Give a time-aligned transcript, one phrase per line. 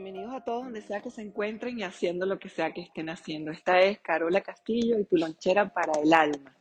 [0.00, 3.10] Bienvenidos a todos donde sea que se encuentren y haciendo lo que sea que estén
[3.10, 3.50] haciendo.
[3.50, 6.54] Esta es Carola Castillo y tu lonchera para el alma.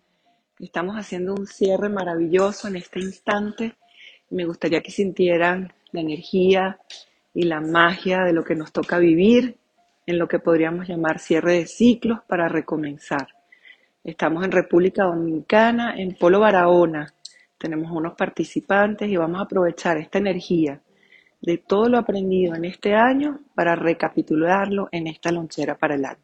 [0.59, 3.75] Estamos haciendo un cierre maravilloso en este instante.
[4.31, 6.79] Me gustaría que sintieran la energía
[7.31, 9.59] y la magia de lo que nos toca vivir
[10.07, 13.27] en lo que podríamos llamar cierre de ciclos para recomenzar.
[14.03, 17.13] Estamos en República Dominicana, en Polo Barahona.
[17.59, 20.81] Tenemos unos participantes y vamos a aprovechar esta energía
[21.41, 26.23] de todo lo aprendido en este año para recapitularlo en esta lonchera para el alma.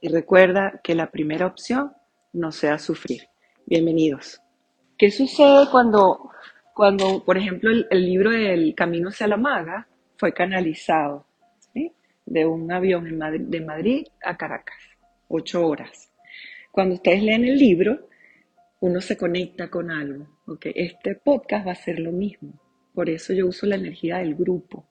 [0.00, 1.92] Y recuerda que la primera opción
[2.32, 3.22] no sea sufrir.
[3.66, 4.40] Bienvenidos.
[4.98, 6.30] ¿Qué sucede cuando,
[6.74, 9.86] cuando por ejemplo, el, libro del Camino hacia la Maga
[10.16, 11.26] fue canalizado
[12.24, 13.18] de un avión
[13.50, 14.78] de Madrid a Caracas?
[15.28, 16.10] Ocho horas.
[16.70, 18.08] Cuando ustedes leen el libro,
[18.80, 20.26] uno se conecta con algo.
[20.46, 20.72] ¿okay?
[20.74, 22.52] Este podcast va a ser lo mismo.
[22.94, 24.86] Por eso yo uso la energía del grupo,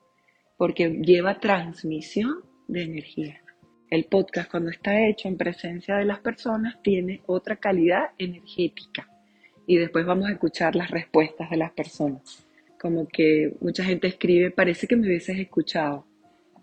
[0.56, 3.42] porque lleva transmisión de energía.
[3.90, 9.08] El podcast cuando está hecho en presencia de las personas tiene otra calidad energética
[9.66, 12.46] y después vamos a escuchar las respuestas de las personas.
[12.80, 16.06] Como que mucha gente escribe, parece que me hubieses escuchado,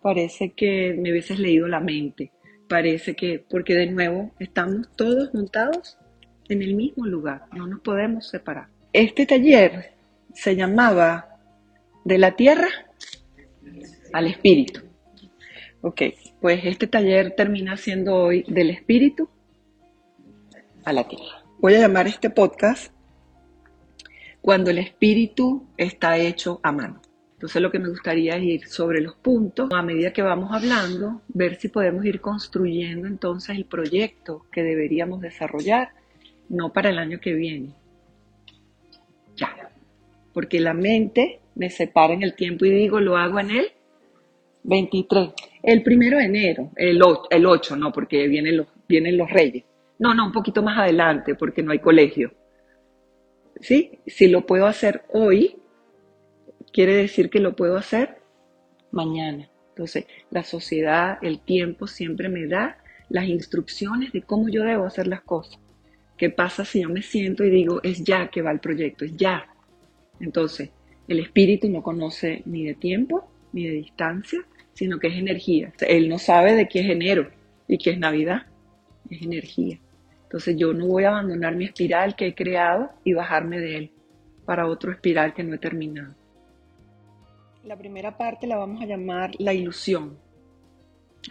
[0.01, 2.31] parece que me hubieses leído la mente,
[2.67, 5.97] parece que, porque de nuevo estamos todos montados
[6.49, 8.67] en el mismo lugar, no nos podemos separar.
[8.91, 9.91] Este taller
[10.33, 11.28] se llamaba
[12.03, 12.67] de la tierra
[14.13, 14.81] al espíritu.
[15.81, 16.01] Ok,
[16.41, 19.29] pues este taller termina siendo hoy del espíritu
[20.83, 21.43] a la tierra.
[21.59, 22.91] Voy a llamar este podcast
[24.41, 27.01] cuando el espíritu está hecho a mano.
[27.33, 31.21] Entonces lo que me gustaría es ir sobre los puntos, a medida que vamos hablando,
[31.29, 35.93] ver si podemos ir construyendo entonces el proyecto que deberíamos desarrollar,
[36.49, 37.73] no para el año que viene.
[39.37, 39.71] Ya,
[40.33, 43.67] porque la mente me separa en el tiempo y digo, lo hago en el
[44.63, 45.31] 23.
[45.61, 49.65] El primero de enero, el 8, el 8 no, porque vienen los, vienen los reyes.
[49.99, 52.31] No, no, un poquito más adelante, porque no hay colegio.
[53.59, 53.99] ¿Sí?
[54.07, 55.57] Si lo puedo hacer hoy,
[56.71, 58.21] quiere decir que lo puedo hacer
[58.91, 59.49] mañana.
[59.71, 62.77] Entonces, la sociedad, el tiempo siempre me da
[63.09, 65.59] las instrucciones de cómo yo debo hacer las cosas.
[66.15, 69.17] ¿Qué pasa si yo me siento y digo, es ya que va el proyecto, es
[69.17, 69.45] ya?
[70.21, 70.69] Entonces,
[71.09, 74.39] el espíritu no conoce ni de tiempo ni de distancia,
[74.73, 75.73] sino que es energía.
[75.81, 77.29] Él no sabe de qué es enero
[77.67, 78.43] y qué es Navidad,
[79.09, 79.79] es energía.
[80.23, 83.91] Entonces yo no voy a abandonar mi espiral que he creado y bajarme de él
[84.45, 86.13] para otro espiral que no he terminado.
[87.63, 90.15] La primera parte la vamos a llamar la ilusión.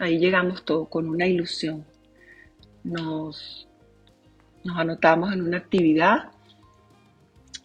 [0.01, 1.85] Ahí llegamos todos con una ilusión.
[2.83, 3.69] Nos,
[4.65, 6.31] nos anotamos en una actividad,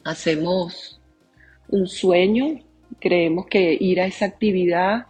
[0.05, 1.01] hacemos
[1.75, 2.61] un sueño,
[3.01, 5.07] creemos que ir a esa actividad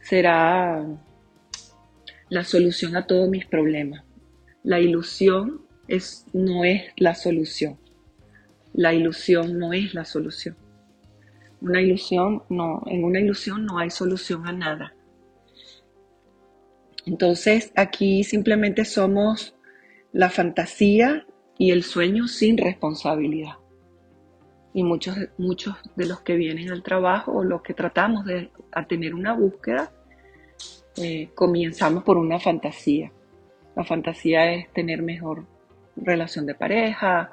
[0.00, 0.86] será
[2.28, 4.04] la solución a todos mis problemas.
[4.62, 7.78] La ilusión es, no es la solución.
[8.72, 10.56] La ilusión no es la solución.
[11.60, 14.94] Una ilusión no, en una ilusión no hay solución a nada.
[17.06, 19.56] Entonces aquí simplemente somos
[20.12, 21.26] la fantasía
[21.58, 23.54] y el sueño sin responsabilidad
[24.74, 28.86] y muchos, muchos de los que vienen al trabajo o los que tratamos de a
[28.86, 29.90] tener una búsqueda,
[30.96, 33.10] eh, comenzamos por una fantasía.
[33.76, 35.44] La fantasía es tener mejor
[35.96, 37.32] relación de pareja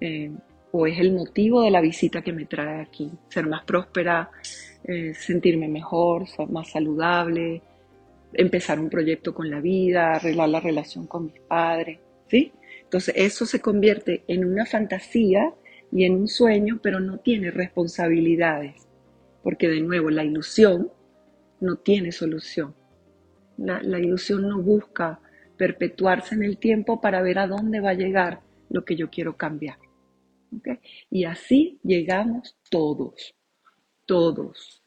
[0.00, 0.30] eh,
[0.72, 3.10] o es el motivo de la visita que me trae aquí.
[3.28, 4.30] Ser más próspera,
[4.84, 7.62] eh, sentirme mejor, ser más saludable,
[8.32, 11.98] empezar un proyecto con la vida, arreglar la relación con mis padres.
[12.28, 12.52] ¿sí?
[12.84, 15.52] Entonces eso se convierte en una fantasía
[15.92, 18.86] y en un sueño, pero no tiene responsabilidades,
[19.42, 20.90] porque de nuevo la ilusión
[21.60, 22.74] no tiene solución.
[23.56, 25.20] La, ilusión no busca
[25.56, 28.40] perpetuarse en el tiempo para ver a dónde va a llegar
[28.70, 29.78] lo que yo quiero cambiar.
[31.10, 33.34] Y así llegamos todos,
[34.06, 34.82] todos,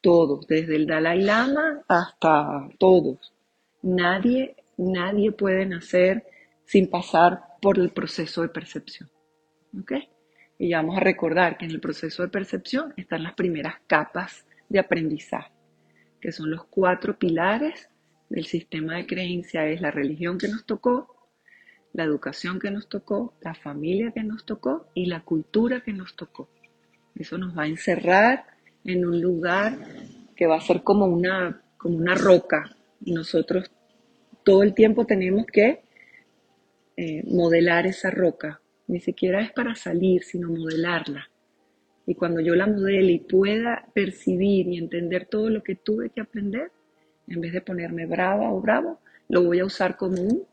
[0.00, 3.34] todos, desde el Dalai Lama hasta todos.
[3.82, 6.24] Nadie, nadie puede nacer
[6.64, 9.10] sin pasar por el proceso de percepción.
[9.80, 10.08] ¿okay?
[10.62, 14.78] Y vamos a recordar que en el proceso de percepción están las primeras capas de
[14.78, 15.50] aprendizaje,
[16.20, 17.88] que son los cuatro pilares
[18.28, 19.66] del sistema de creencia.
[19.66, 21.28] Es la religión que nos tocó,
[21.92, 26.14] la educación que nos tocó, la familia que nos tocó y la cultura que nos
[26.14, 26.48] tocó.
[27.16, 28.46] Eso nos va a encerrar
[28.84, 29.76] en un lugar
[30.36, 32.76] que va a ser como una, como una roca.
[33.04, 33.68] Y nosotros
[34.44, 35.82] todo el tiempo tenemos que
[36.96, 38.61] eh, modelar esa roca.
[38.86, 41.28] Ni siquiera es para salir, sino modelarla.
[42.06, 46.20] Y cuando yo la modele y pueda percibir y entender todo lo que tuve que
[46.20, 46.70] aprender,
[47.28, 50.46] en vez de ponerme brava o bravo, lo voy a usar como un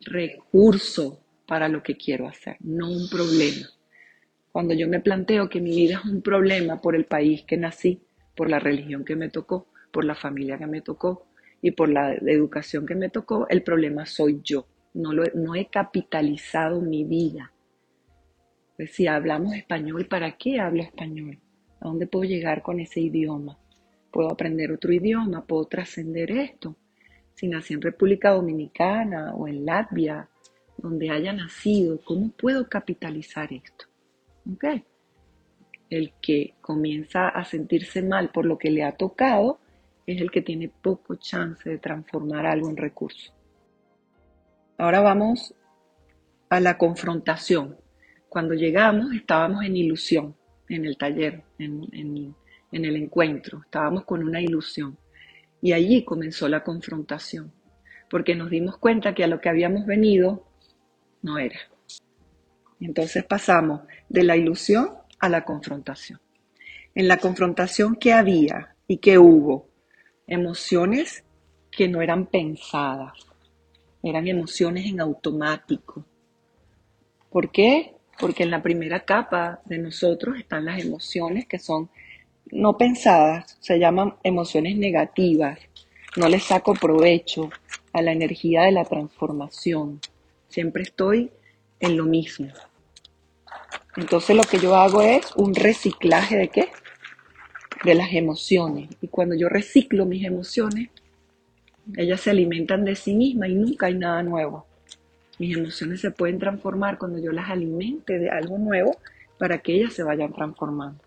[0.00, 3.68] recurso para lo que quiero hacer, no un problema.
[4.52, 8.02] Cuando yo me planteo que mi vida es un problema por el país que nací,
[8.36, 11.26] por la religión que me tocó, por la familia que me tocó
[11.60, 14.66] y por la educación que me tocó, el problema soy yo.
[14.94, 17.52] No, lo, no he capitalizado mi vida.
[18.76, 21.38] Pues si hablamos español, ¿para qué hablo español?
[21.80, 23.58] ¿A dónde puedo llegar con ese idioma?
[24.10, 25.44] ¿Puedo aprender otro idioma?
[25.46, 26.76] ¿Puedo trascender esto?
[27.34, 30.28] Si nací en República Dominicana o en Latvia,
[30.76, 33.86] donde haya nacido, ¿cómo puedo capitalizar esto?
[34.54, 34.84] ¿Okay?
[35.88, 39.60] El que comienza a sentirse mal por lo que le ha tocado
[40.06, 43.32] es el que tiene poco chance de transformar algo en recurso.
[44.82, 45.54] Ahora vamos
[46.48, 47.76] a la confrontación.
[48.28, 50.34] Cuando llegamos estábamos en ilusión,
[50.68, 52.34] en el taller, en,
[52.72, 54.98] en el encuentro, estábamos con una ilusión.
[55.60, 57.52] Y allí comenzó la confrontación,
[58.10, 60.48] porque nos dimos cuenta que a lo que habíamos venido
[61.22, 61.60] no era.
[62.80, 66.20] Entonces pasamos de la ilusión a la confrontación.
[66.96, 69.68] En la confrontación que había y que hubo,
[70.26, 71.22] emociones
[71.70, 73.31] que no eran pensadas,
[74.02, 76.04] eran emociones en automático.
[77.30, 77.94] ¿Por qué?
[78.18, 81.88] Porque en la primera capa de nosotros están las emociones que son
[82.50, 85.58] no pensadas, se llaman emociones negativas.
[86.16, 87.50] No les saco provecho
[87.92, 90.00] a la energía de la transformación.
[90.48, 91.30] Siempre estoy
[91.80, 92.48] en lo mismo.
[93.96, 96.68] Entonces lo que yo hago es un reciclaje de qué?
[97.84, 98.90] De las emociones.
[99.00, 100.90] Y cuando yo reciclo mis emociones,
[101.96, 104.66] ellas se alimentan de sí mismas y nunca hay nada nuevo.
[105.38, 108.96] Mis emociones se pueden transformar cuando yo las alimente de algo nuevo
[109.38, 111.02] para que ellas se vayan transformando.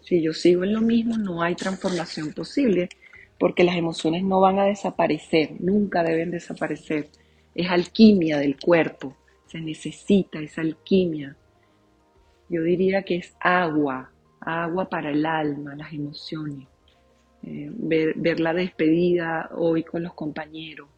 [0.00, 2.88] Si yo sigo en lo mismo, no hay transformación posible
[3.38, 7.08] porque las emociones no van a desaparecer, nunca deben desaparecer.
[7.54, 9.16] Es alquimia del cuerpo,
[9.46, 11.36] se necesita esa alquimia.
[12.48, 14.10] Yo diría que es agua,
[14.40, 16.69] agua para el alma, las emociones.
[17.42, 20.88] Eh, ver, la despedida hoy con los compañeros,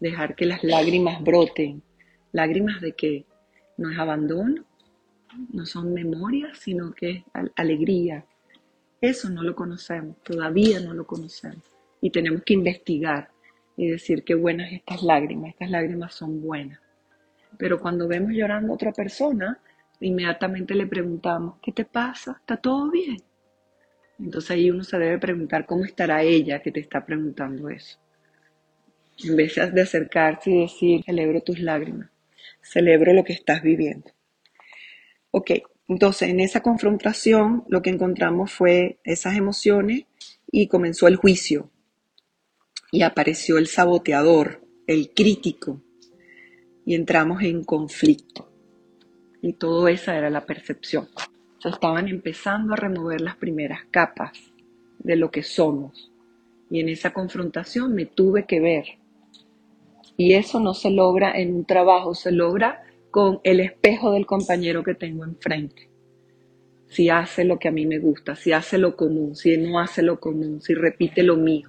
[0.00, 1.82] dejar que las lágrimas broten.
[2.32, 3.24] ¿Lágrimas de qué?
[3.76, 4.64] No es abandono,
[5.52, 7.24] no son memorias, sino que es
[7.56, 8.24] alegría.
[9.00, 11.64] Eso no lo conocemos, todavía no lo conocemos.
[12.00, 13.30] Y tenemos que investigar
[13.76, 16.80] y decir qué buenas estas lágrimas, estas lágrimas son buenas.
[17.56, 19.58] Pero cuando vemos llorando a otra persona,
[20.00, 22.36] inmediatamente le preguntamos, ¿qué te pasa?
[22.40, 23.18] ¿Está todo bien?
[24.22, 27.98] Entonces ahí uno se debe preguntar cómo estará ella que te está preguntando eso.
[29.24, 32.10] En vez de acercarse y decir, celebro tus lágrimas,
[32.62, 34.10] celebro lo que estás viviendo.
[35.30, 35.52] Ok,
[35.88, 40.04] entonces en esa confrontación lo que encontramos fue esas emociones
[40.50, 41.70] y comenzó el juicio.
[42.92, 45.82] Y apareció el saboteador, el crítico,
[46.84, 48.52] y entramos en conflicto.
[49.42, 51.08] Y todo esa era la percepción
[51.68, 54.32] estaban empezando a remover las primeras capas
[54.98, 56.10] de lo que somos.
[56.70, 58.84] Y en esa confrontación me tuve que ver.
[60.16, 64.82] Y eso no se logra en un trabajo, se logra con el espejo del compañero
[64.84, 65.88] que tengo enfrente.
[66.86, 70.02] Si hace lo que a mí me gusta, si hace lo común, si no hace
[70.02, 71.68] lo común, si repite lo mío.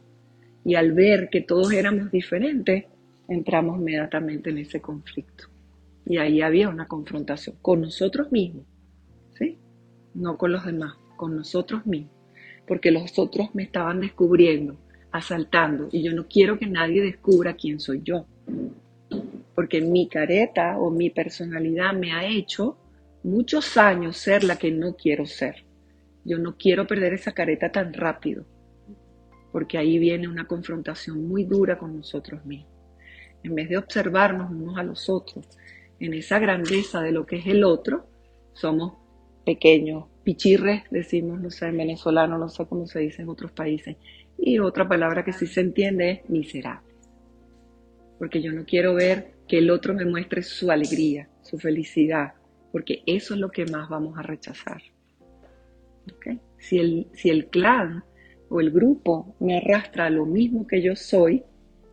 [0.63, 2.85] Y al ver que todos éramos diferentes,
[3.27, 5.45] entramos inmediatamente en ese conflicto.
[6.05, 8.65] Y ahí había una confrontación con nosotros mismos
[10.13, 12.13] no con los demás, con nosotros mismos,
[12.67, 14.77] porque los otros me estaban descubriendo,
[15.11, 18.25] asaltando, y yo no quiero que nadie descubra quién soy yo,
[19.55, 22.77] porque mi careta o mi personalidad me ha hecho
[23.23, 25.63] muchos años ser la que no quiero ser.
[26.23, 28.45] Yo no quiero perder esa careta tan rápido,
[29.51, 32.71] porque ahí viene una confrontación muy dura con nosotros mismos.
[33.43, 35.47] En vez de observarnos unos a los otros
[35.99, 38.07] en esa grandeza de lo que es el otro,
[38.53, 38.93] somos
[39.45, 43.97] pequeños, pichirres, decimos, no sé, en venezolano, no sé cómo se dice en otros países.
[44.37, 46.93] Y otra palabra que sí se entiende es miserable.
[48.19, 52.33] Porque yo no quiero ver que el otro me muestre su alegría, su felicidad,
[52.71, 54.81] porque eso es lo que más vamos a rechazar.
[56.57, 58.03] Si, el, si el clan
[58.49, 61.43] o el grupo me arrastra a lo mismo que yo soy,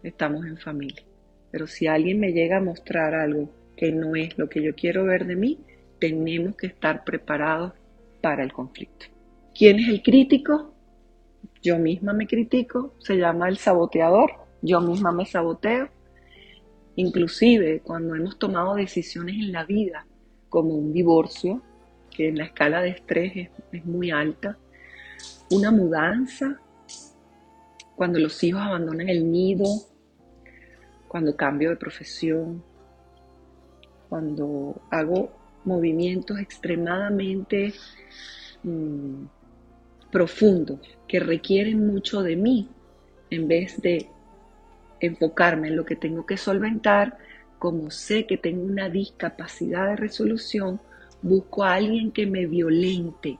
[0.02, 1.04] estamos en familia.
[1.50, 5.04] Pero si alguien me llega a mostrar algo que no es lo que yo quiero
[5.04, 5.58] ver de mí,
[5.98, 7.72] tenemos que estar preparados
[8.20, 9.06] para el conflicto.
[9.54, 10.72] ¿Quién es el crítico?
[11.62, 15.88] Yo misma me critico, se llama el saboteador, yo misma me saboteo.
[16.96, 20.06] Inclusive cuando hemos tomado decisiones en la vida,
[20.48, 21.62] como un divorcio,
[22.10, 24.58] que en la escala de estrés es, muy alta,
[25.50, 26.60] una mudanza,
[27.96, 29.66] cuando los hijos abandonan el nido,
[31.08, 32.62] cuando cambio de profesión,
[34.08, 35.37] cuando hago
[35.68, 37.74] movimientos extremadamente
[38.64, 39.24] mm,
[40.10, 42.68] profundos que requieren mucho de mí,
[43.30, 44.08] en vez de
[45.00, 47.18] enfocarme en lo que tengo que solventar,
[47.58, 50.80] como sé que tengo una discapacidad de resolución,
[51.22, 53.38] busco a alguien que me violente,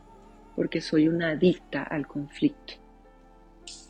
[0.55, 2.75] porque soy una adicta al conflicto.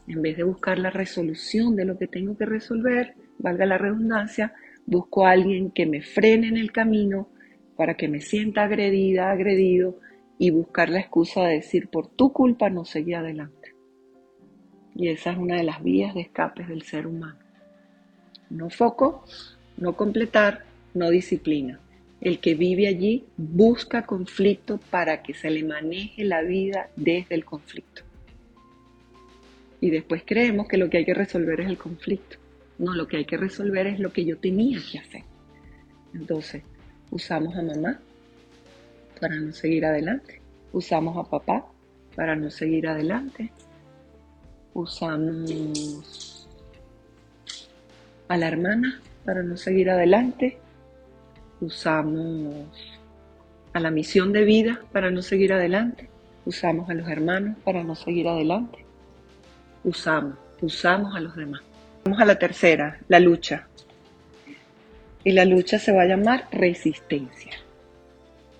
[0.06, 4.54] En vez de buscar la resolución de lo que tengo que resolver, valga la redundancia,
[4.86, 7.28] busco a alguien que me frene en el camino
[7.78, 10.00] para que me sienta agredida, agredido
[10.36, 13.72] y buscar la excusa de decir por tu culpa no seguí adelante.
[14.96, 17.38] Y esa es una de las vías de escape del ser humano.
[18.50, 19.24] No foco,
[19.76, 21.78] no completar, no disciplina.
[22.20, 27.44] El que vive allí busca conflicto para que se le maneje la vida desde el
[27.44, 28.02] conflicto.
[29.80, 32.38] Y después creemos que lo que hay que resolver es el conflicto.
[32.80, 35.22] No, lo que hay que resolver es lo que yo tenía que hacer.
[36.12, 36.64] Entonces,
[37.10, 37.98] usamos a mamá
[39.20, 40.40] para no seguir adelante.
[40.72, 41.66] Usamos a papá
[42.14, 43.50] para no seguir adelante.
[44.74, 46.48] Usamos
[48.28, 50.58] a la hermana para no seguir adelante.
[51.60, 52.66] Usamos
[53.72, 56.08] a la misión de vida para no seguir adelante.
[56.44, 58.84] Usamos a los hermanos para no seguir adelante.
[59.84, 61.62] Usamos, usamos a los demás.
[62.04, 63.66] Vamos a la tercera, la lucha.
[65.28, 67.52] Y la lucha se va a llamar resistencia.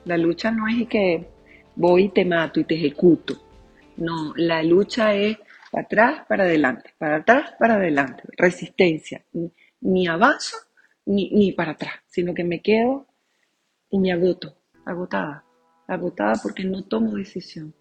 [0.05, 1.27] La lucha no es que
[1.75, 3.41] voy y te mato y te ejecuto.
[3.97, 5.39] No, la lucha es
[5.73, 8.23] para atrás, para adelante, para atrás, para adelante.
[8.37, 9.25] Resistencia.
[9.81, 10.59] Ni avanzo
[11.07, 13.07] ni, ni para atrás, sino que me quedo
[13.89, 15.47] y me agoto, agotada.
[15.87, 17.73] Agotada porque no tomo decisión.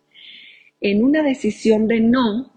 [0.79, 2.53] En una decisión de no,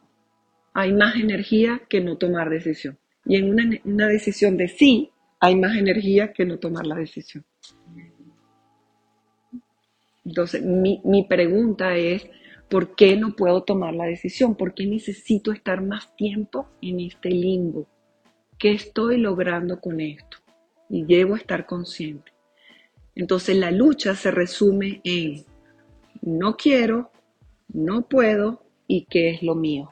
[0.74, 3.00] hay más energía que no tomar decisión.
[3.26, 5.10] Y en una, decisión de sí,
[5.40, 7.44] hay más energía que no tomar la decisión.
[10.24, 12.28] Entonces, mi, mi, pregunta es,
[12.68, 14.54] ¿por qué no puedo tomar la decisión?
[14.54, 17.88] ¿Por qué necesito estar más tiempo en este limbo?
[18.58, 20.36] ¿Qué estoy logrando con esto?
[20.90, 22.32] Y a estar consciente.
[23.14, 25.44] Entonces, la lucha se resume en
[26.20, 27.10] no quiero,
[27.68, 29.90] no puedo y qué es lo mío.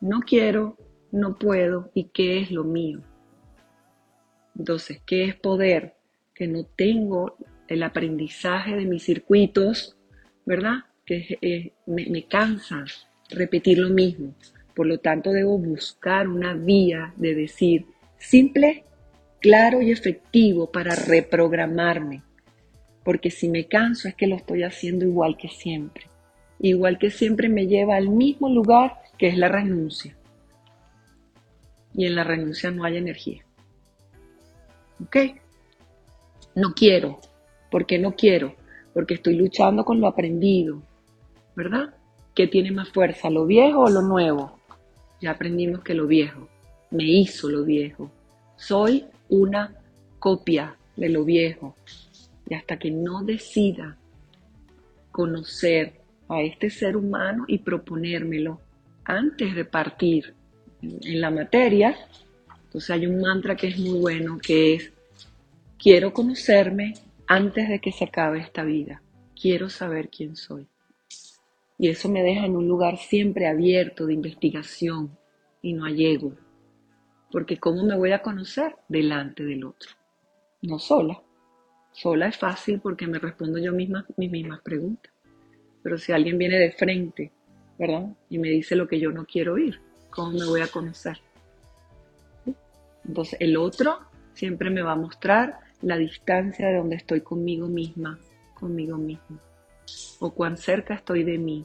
[0.00, 0.76] No quiero,
[1.10, 3.02] no puedo y qué es lo mío.
[4.58, 5.94] Entonces, ¿qué es poder?
[6.34, 7.36] Que no tengo
[7.68, 9.96] el aprendizaje de mis circuitos,
[10.44, 10.84] ¿verdad?
[11.04, 12.84] Que me, cansa
[13.30, 14.34] repetir lo mismo.
[14.74, 17.86] Por lo tanto, debo buscar una vía de decir
[18.18, 18.84] simple,
[19.40, 22.22] claro y efectivo para reprogramarme.
[23.04, 26.06] Porque si me canso es que lo estoy haciendo igual que siempre.
[26.58, 30.16] Igual que siempre me lleva al mismo lugar que es la renuncia
[31.96, 33.45] y en la renuncia no hay energía.
[35.04, 35.16] ¿Ok?
[36.54, 37.18] No quiero.
[37.70, 38.54] ¿Por qué no quiero?
[38.94, 40.82] Porque estoy luchando con lo aprendido.
[41.54, 41.94] ¿Verdad?
[42.34, 44.58] ¿Qué tiene más fuerza, lo viejo o lo nuevo?
[45.20, 46.48] Ya aprendimos que lo viejo
[46.90, 48.10] me hizo lo viejo.
[48.56, 49.74] Soy una
[50.18, 51.76] copia de lo viejo.
[52.48, 53.96] Y hasta que no decida
[55.10, 55.94] conocer
[56.28, 58.60] a este ser humano y proponérmelo
[59.04, 60.34] antes de partir
[60.82, 61.96] en la materia.
[62.76, 64.92] Entonces hay un mantra que es muy bueno, que es,
[65.78, 66.92] quiero conocerme
[67.26, 69.00] antes de que se acabe esta vida.
[69.34, 70.66] Quiero saber quién soy.
[71.78, 75.16] Y eso me deja en un lugar siempre abierto de investigación
[75.62, 76.34] y no hay ego.
[77.32, 79.92] Porque ¿cómo me voy a conocer delante del otro?
[80.60, 81.22] No sola.
[81.92, 85.10] Sola es fácil porque me respondo yo misma mis mismas preguntas.
[85.82, 87.32] Pero si alguien viene de frente,
[87.78, 88.14] ¿verdad?
[88.28, 89.80] Y me dice lo que yo no quiero oír,
[90.10, 91.25] ¿cómo me voy a conocer?
[93.06, 93.98] Entonces el otro
[94.32, 98.18] siempre me va a mostrar la distancia de donde estoy conmigo misma,
[98.54, 99.38] conmigo mismo,
[100.20, 101.64] o cuán cerca estoy de mí.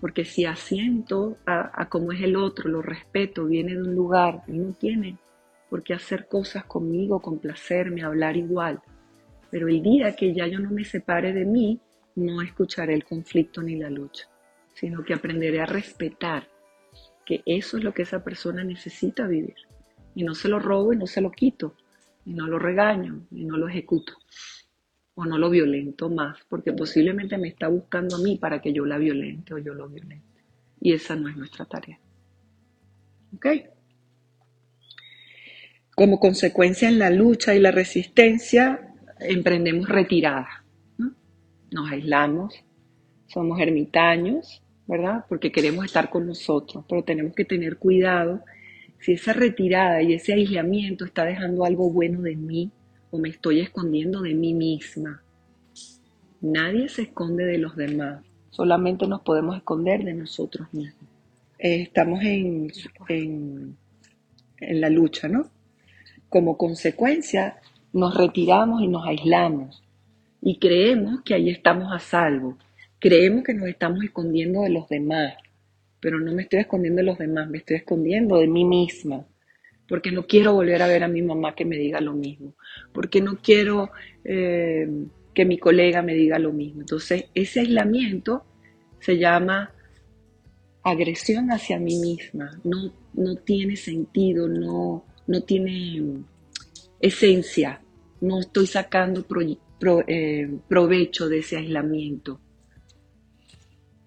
[0.00, 4.42] Porque si asiento a, a cómo es el otro, lo respeto, viene de un lugar,
[4.48, 5.16] él no tiene
[5.70, 8.82] por qué hacer cosas conmigo, complacerme, hablar igual.
[9.50, 11.80] Pero el día que ya yo no me separe de mí,
[12.16, 14.28] no escucharé el conflicto ni la lucha,
[14.74, 16.48] sino que aprenderé a respetar
[17.24, 19.54] que eso es lo que esa persona necesita vivir.
[20.14, 21.74] Y no se lo robo y no se lo quito,
[22.24, 24.14] y no lo regaño y no lo ejecuto,
[25.14, 28.84] o no lo violento más, porque posiblemente me está buscando a mí para que yo
[28.84, 30.26] la violente o yo lo violente.
[30.80, 31.98] Y esa no es nuestra tarea.
[33.34, 33.46] ¿Ok?
[35.94, 40.64] Como consecuencia en la lucha y la resistencia, emprendemos retirada.
[41.70, 42.54] Nos aislamos,
[43.28, 45.24] somos ermitaños, ¿verdad?
[45.28, 48.42] Porque queremos estar con nosotros, pero tenemos que tener cuidado
[49.02, 52.70] si esa retirada y ese aislamiento está dejando algo bueno de mí
[53.10, 55.22] o me estoy escondiendo de mí misma.
[56.40, 61.08] Nadie se esconde de los demás, solamente nos podemos esconder de nosotros mismos.
[61.58, 62.70] Eh, estamos en,
[63.08, 63.76] en,
[64.58, 65.50] en la lucha, ¿no?
[66.28, 67.56] Como consecuencia,
[67.92, 69.82] nos retiramos y nos aislamos
[70.40, 72.56] y creemos que ahí estamos a salvo.
[73.00, 75.34] Creemos que nos estamos escondiendo de los demás,
[76.02, 79.24] pero no me estoy escondiendo de los demás, me estoy escondiendo de mí misma,
[79.88, 82.54] porque no quiero volver a ver a mi mamá que me diga lo mismo,
[82.92, 83.88] porque no quiero
[84.24, 84.88] eh,
[85.32, 86.80] que mi colega me diga lo mismo.
[86.80, 88.44] Entonces, ese aislamiento
[88.98, 89.70] se llama
[90.82, 96.24] agresión hacia mí misma, no, no tiene sentido, no, no tiene
[97.00, 97.80] esencia,
[98.20, 99.24] no estoy sacando
[100.08, 102.40] eh, provecho de ese aislamiento.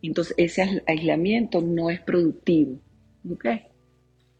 [0.07, 2.79] Entonces ese aislamiento no es productivo.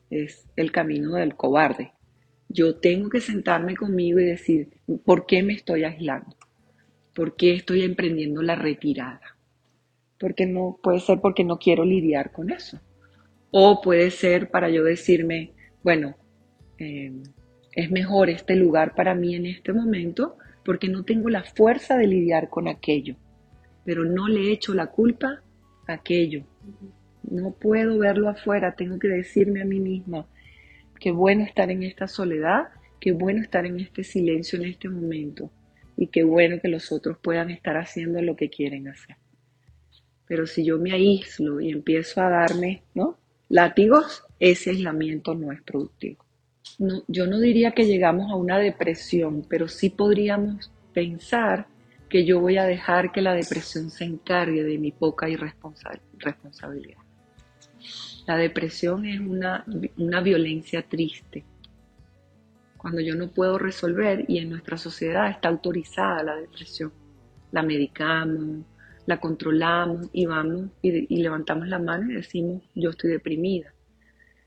[0.10, 1.92] Es el camino del cobarde.
[2.50, 4.70] Yo tengo que sentarme conmigo y decir,
[5.04, 6.36] ¿por qué me estoy aislando?
[7.14, 9.38] ¿Por qué estoy emprendiendo la retirada?
[10.20, 12.80] Porque no puede ser porque no quiero lidiar con eso.
[13.52, 15.54] O puede ser para yo decirme,
[15.84, 16.16] bueno,
[16.78, 17.12] eh,
[17.72, 22.08] es mejor este lugar para mí en este momento porque no tengo la fuerza de
[22.08, 23.16] lidiar con aquello,
[23.84, 25.44] pero no le echo la culpa
[25.88, 26.44] aquello.
[27.24, 30.28] No puedo verlo afuera, tengo que decirme a mí misma,
[31.00, 32.70] qué bueno estar en esta soledad,
[33.00, 35.52] qué bueno estar en este silencio en este momento
[35.98, 39.18] y qué bueno que los otros puedan estar haciendo lo que quieren hacer.
[40.28, 43.18] Pero si yo me aíslo y empiezo a darme, ¿no?
[43.50, 46.26] Látigos, ese aislamiento no es productivo
[47.08, 51.68] yo no diría que llegamos a una depresión, pero sí podríamos pensar
[52.16, 57.02] que yo voy a dejar que la depresión se encargue de mi poca irresponsabilidad.
[58.26, 59.66] La depresión es una,
[59.98, 61.44] una violencia triste.
[62.78, 66.94] Cuando yo no puedo resolver y en nuestra sociedad está autorizada la depresión,
[67.52, 68.66] la medicamos,
[69.06, 73.74] la controlamos y vamos y levantamos la mano y decimos yo estoy deprimida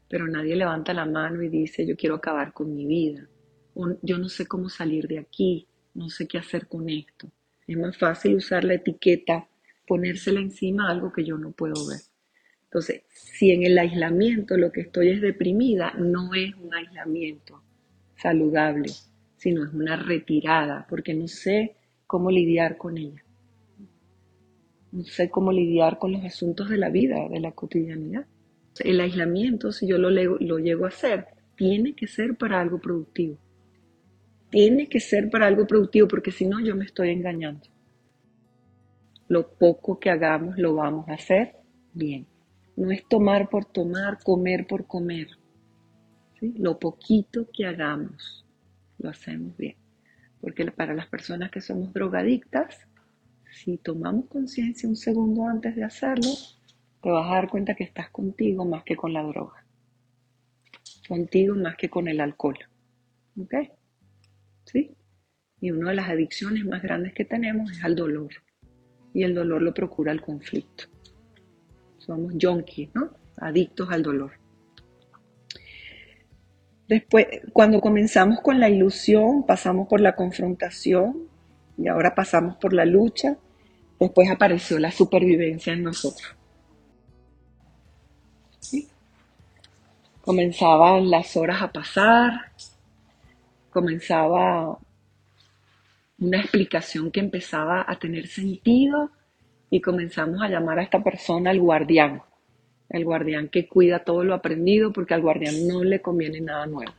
[0.08, 3.28] pero nadie levanta la mano y dice yo quiero acabar con mi vida,
[3.74, 7.30] o yo no sé cómo salir de aquí, no sé qué hacer con esto.
[7.68, 9.46] Es más fácil usar la etiqueta,
[9.86, 12.00] ponérsela encima a algo que yo no puedo ver.
[12.64, 17.62] Entonces, si en el aislamiento lo que estoy es deprimida, no es un aislamiento
[18.16, 18.88] saludable,
[19.36, 21.76] sino es una retirada, porque no sé
[22.06, 23.22] cómo lidiar con ella.
[24.90, 28.26] No sé cómo lidiar con los asuntos de la vida, de la cotidianidad.
[28.80, 33.38] El aislamiento, si yo lo, lo llego a hacer, tiene que ser para algo productivo.
[34.50, 37.66] Tiene que ser para algo productivo porque si no yo me estoy engañando.
[39.28, 41.56] Lo poco que hagamos lo vamos a hacer
[41.92, 42.26] bien.
[42.76, 45.28] No es tomar por tomar, comer por comer.
[46.40, 48.46] Lo poquito que hagamos
[48.98, 49.76] lo hacemos bien.
[50.40, 52.86] Porque para las personas que somos drogadictas,
[53.50, 56.30] si tomamos conciencia un segundo antes de hacerlo,
[57.02, 59.64] te vas a dar cuenta que estás contigo más que con la droga.
[61.08, 62.58] Contigo más que con el alcohol.
[63.40, 63.54] ¿Ok?
[64.70, 64.94] ¿Sí?
[65.60, 68.30] Y una de las adicciones más grandes que tenemos es al dolor.
[69.14, 70.84] Y el dolor lo procura el conflicto.
[71.98, 73.10] Somos junkies, ¿no?
[73.38, 74.32] Adictos al dolor.
[76.86, 81.28] Después, cuando comenzamos con la ilusión, pasamos por la confrontación
[81.76, 83.36] y ahora pasamos por la lucha.
[83.98, 86.34] Después apareció la supervivencia en nosotros.
[90.22, 92.52] Comenzaban las horas a pasar,
[93.70, 94.78] comenzaba
[96.18, 99.10] una explicación que empezaba a tener sentido
[99.70, 102.22] y comenzamos a llamar a esta persona el guardián,
[102.88, 106.92] el guardián que cuida todo lo aprendido porque al guardián no le conviene nada nuevo.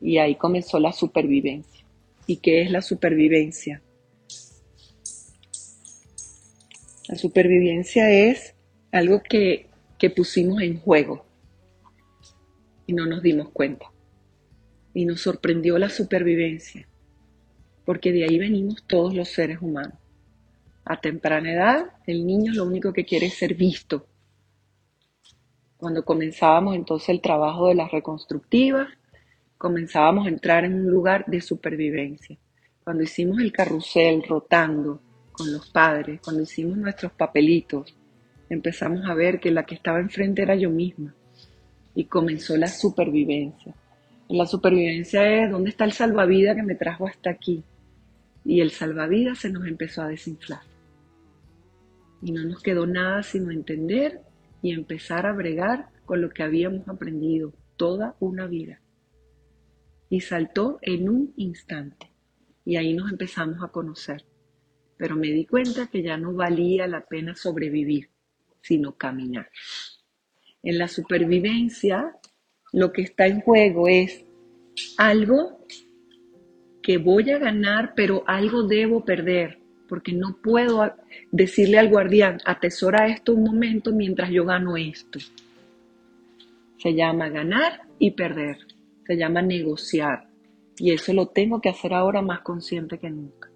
[0.00, 1.84] Y ahí comenzó la supervivencia.
[2.26, 3.82] ¿Y qué es la supervivencia?
[7.08, 8.54] La supervivencia es
[8.90, 11.24] algo que, que pusimos en juego
[12.86, 13.91] y no nos dimos cuenta.
[14.94, 16.86] Y nos sorprendió la supervivencia.
[17.84, 19.98] porque de ahí venimos todos los seres humanos.
[20.84, 24.06] A temprana edad, el niño lo único que quiere es ser visto.
[25.76, 28.88] Cuando comenzábamos entonces el trabajo de las reconstructivas,
[29.58, 32.38] comenzábamos a entrar en un lugar de supervivencia.
[32.84, 35.00] Cuando hicimos el carrusel rotando
[35.32, 37.96] con los padres, cuando hicimos nuestros papelitos,
[38.48, 41.14] empezamos a ver que la que estaba enfrente era yo misma
[41.94, 43.74] y comenzó la supervivencia.
[44.28, 47.64] La supervivencia es dónde está el salvavidas que me trajo hasta aquí.
[48.44, 50.62] Y el salvavidas se nos empezó a desinflar.
[52.22, 54.20] Y no nos quedó nada sino entender
[54.62, 58.80] y empezar a bregar con lo que habíamos aprendido toda una vida.
[60.08, 62.10] Y saltó en un instante.
[62.64, 64.24] Y ahí nos empezamos a conocer.
[64.96, 68.10] Pero me di cuenta que ya no valía la pena sobrevivir,
[68.60, 69.50] sino caminar.
[70.62, 72.16] En la supervivencia,
[72.72, 74.24] lo que está en juego es
[74.96, 75.60] algo
[76.82, 79.58] que voy a ganar, pero algo debo perder,
[79.88, 80.92] porque no puedo
[81.30, 85.18] decirle al guardián, atesora esto un momento mientras yo gano esto.
[86.78, 88.58] Se llama ganar y perder,
[89.06, 90.26] se llama negociar,
[90.76, 93.48] y eso lo tengo que hacer ahora más consciente que nunca.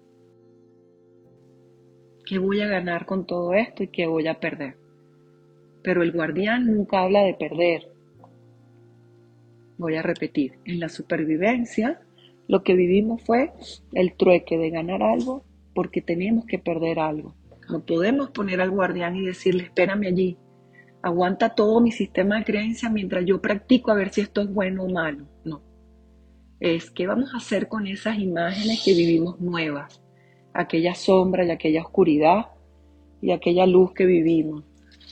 [2.25, 4.75] ¿Qué voy a ganar con todo esto y qué voy a perder?
[5.87, 7.87] pero el guardián nunca habla de perder.
[9.77, 12.01] Voy a repetir, en la supervivencia
[12.47, 13.51] lo que vivimos fue
[13.93, 17.35] el trueque de ganar algo porque tenemos que perder algo.
[17.69, 20.37] No podemos poner al guardián y decirle, espérame allí,
[21.01, 24.83] aguanta todo mi sistema de creencia mientras yo practico a ver si esto es bueno
[24.83, 25.25] o malo.
[25.43, 25.61] No.
[26.59, 30.01] Es qué vamos a hacer con esas imágenes que vivimos nuevas,
[30.53, 32.47] aquella sombra y aquella oscuridad
[33.21, 34.63] y aquella luz que vivimos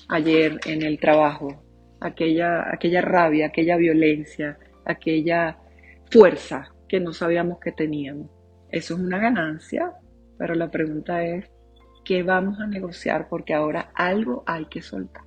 [0.07, 1.61] ayer en el trabajo,
[1.99, 5.57] aquella, aquella rabia, aquella violencia, aquella
[6.11, 8.29] fuerza que no sabíamos que teníamos.
[8.69, 9.93] Eso es una ganancia,
[10.37, 11.49] pero la pregunta es,
[12.03, 13.27] ¿qué vamos a negociar?
[13.29, 15.23] Porque ahora algo hay que soltar.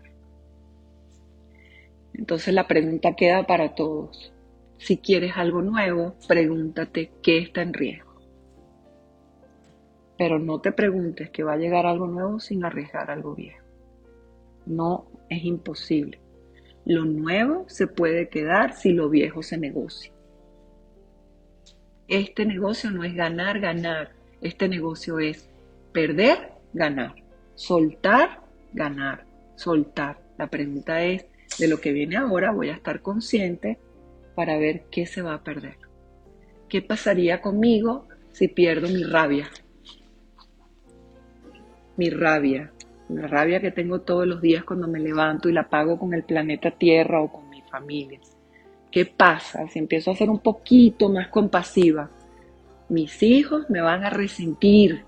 [2.15, 4.33] Entonces la pregunta queda para todos.
[4.79, 8.09] Si quieres algo nuevo, pregúntate qué está en riesgo.
[10.17, 13.65] Pero no te preguntes que va a llegar algo nuevo sin arriesgar algo viejo.
[14.67, 16.19] No es imposible.
[16.89, 20.11] Lo nuevo se puede quedar si lo viejo se negocia.
[22.09, 24.13] Este negocio no es ganar, ganar.
[24.41, 25.51] Este negocio es
[25.93, 27.15] perder, ganar.
[27.57, 28.41] Soltar,
[28.73, 29.27] ganar.
[29.55, 30.19] Soltar.
[30.39, 31.27] La pregunta es,
[31.59, 33.79] de lo que viene ahora voy a estar consciente
[34.35, 35.77] para ver qué se va a perder.
[36.71, 39.51] ¿Qué pasaría conmigo si pierdo mi rabia?
[41.99, 42.73] Mi rabia,
[43.09, 46.25] la rabia que tengo todos los días cuando me levanto y la pago con el
[46.25, 48.21] planeta Tierra o con mi familia.
[48.91, 52.11] ¿Qué pasa si empiezo a ser un poquito más compasiva?
[52.89, 55.05] Mis hijos me van a resentir,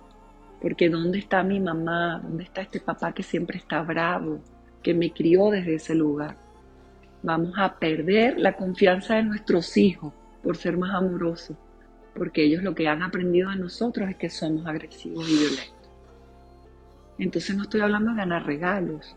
[0.61, 2.21] porque ¿dónde está mi mamá?
[2.23, 4.41] ¿Dónde está este papá que siempre está bravo,
[4.83, 6.37] que me crió desde ese lugar?
[7.23, 11.57] Vamos a perder la confianza de nuestros hijos por ser más amorosos,
[12.15, 15.80] porque ellos lo que han aprendido de nosotros es que somos agresivos y violentos.
[17.21, 19.15] Entonces no estoy hablando de ganar regalos,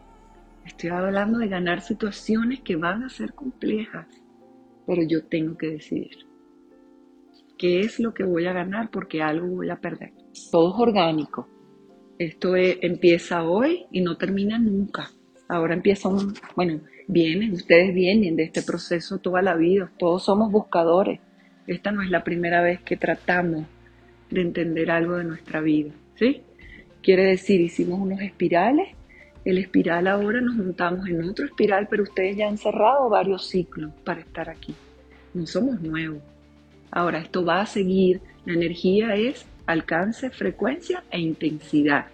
[0.65, 4.07] estoy hablando de ganar situaciones que van a ser complejas,
[4.85, 6.27] pero yo tengo que decidir
[7.57, 10.11] qué es lo que voy a ganar porque algo voy a perder.
[10.51, 11.47] Todo es orgánico.
[12.19, 15.09] Esto empieza hoy y no termina nunca.
[15.47, 20.51] Ahora empieza un, bueno, vienen, ustedes vienen de este proceso toda la vida, todos somos
[20.51, 21.21] buscadores.
[21.67, 23.65] Esta no es la primera vez que tratamos
[24.29, 26.41] de entender algo de nuestra vida, ¿sí?
[27.03, 28.87] Quiere decir, hicimos unos espirales,
[29.43, 33.91] el espiral ahora nos montamos en otro espiral, pero ustedes ya han cerrado varios ciclos
[34.05, 34.73] para estar aquí.
[35.33, 36.21] No somos nuevos.
[36.91, 38.21] Ahora, esto va a seguir.
[38.45, 42.05] La energía es alcance, frecuencia e intensidad.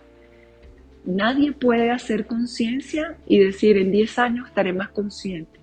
[1.05, 5.59] Nadie puede hacer conciencia y decir en 10 años estaré más consciente.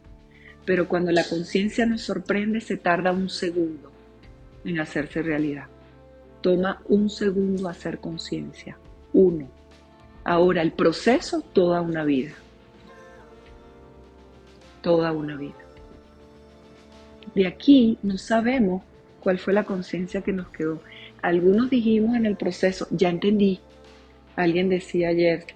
[0.65, 3.91] Pero cuando la conciencia nos sorprende se tarda un segundo
[4.65, 5.67] en hacerse realidad.
[6.43, 8.79] Toma un segundo hacer conciencia
[9.17, 9.49] uno.
[10.25, 12.33] Ahora el proceso, toda una vida.
[14.83, 15.55] Toda una vida.
[17.35, 18.83] De aquí no sabemos
[19.21, 20.81] cuál fue la conciencia que nos quedó.
[21.23, 23.59] Algunos dijimos en el proceso, ya entendí.
[24.37, 25.47] Alguien decía ayer,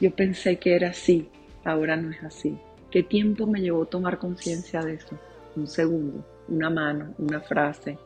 [0.00, 1.28] yo pensé que era así,
[1.64, 2.58] ahora no es así.
[2.90, 5.16] ¿Qué tiempo me llevó tomar conciencia de eso?
[5.54, 7.98] Un segundo, una mano, una frase,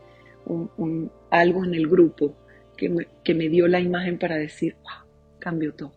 [0.45, 2.35] un, algo en el grupo,
[2.77, 5.09] que me, dio la imagen para decir, wow,
[5.39, 5.93] cambió todo.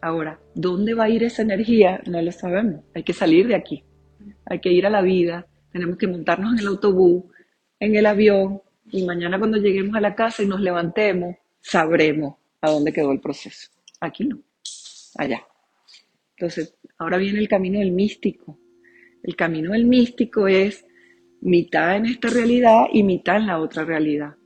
[0.00, 2.00] Ahora, ¿dónde va a ir esa energía?
[2.06, 2.84] No lo sabemos.
[2.94, 3.84] Hay que salir de aquí.
[4.46, 5.46] Hay que ir a la vida.
[5.72, 7.24] Tenemos que montarnos en el autobús,
[7.80, 12.70] en el avión, Y mañana cuando lleguemos a la casa y nos levantemos, sabremos a
[12.70, 13.70] dónde quedó el proceso.
[14.00, 14.40] Aquí no,
[15.16, 15.42] allá.
[16.36, 18.58] Entonces, ahora viene el camino del místico.
[19.22, 20.86] El camino del místico es
[21.40, 24.37] mitad en esta realidad y mitad en la otra realidad.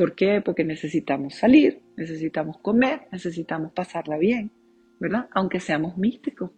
[0.00, 0.40] ¿Por qué?
[0.42, 4.50] Porque necesitamos salir, necesitamos comer, necesitamos pasarla bien,
[4.98, 5.28] ¿verdad?
[5.32, 6.52] Aunque seamos místicos.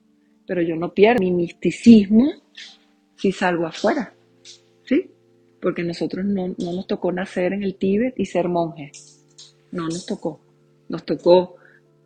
[0.46, 2.30] Pero yo no pierdo mi misticismo
[3.16, 4.14] si salgo afuera,
[4.84, 5.10] ¿sí?
[5.60, 9.26] Porque nosotros no, no nos tocó nacer en el Tíbet y ser monjes.
[9.72, 10.38] No nos tocó.
[10.88, 11.56] Nos tocó,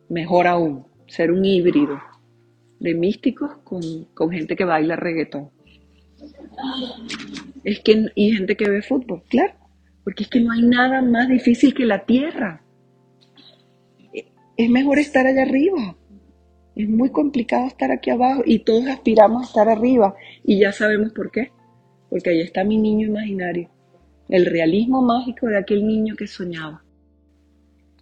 [0.09, 2.01] mejor aún, ser un híbrido
[2.79, 5.51] de místicos con, con gente que baila reggaetón.
[7.63, 9.53] Es que, y gente que ve fútbol, claro,
[10.07, 12.63] porque es que no hay nada más difícil que la tierra.
[14.55, 15.97] Es mejor estar allá arriba.
[16.77, 20.15] Es muy complicado estar aquí abajo y todos aspiramos a estar arriba
[20.45, 21.51] y ya sabemos por qué.
[22.09, 23.69] Porque ahí está mi niño imaginario,
[24.29, 26.85] el realismo mágico de aquel niño que soñaba.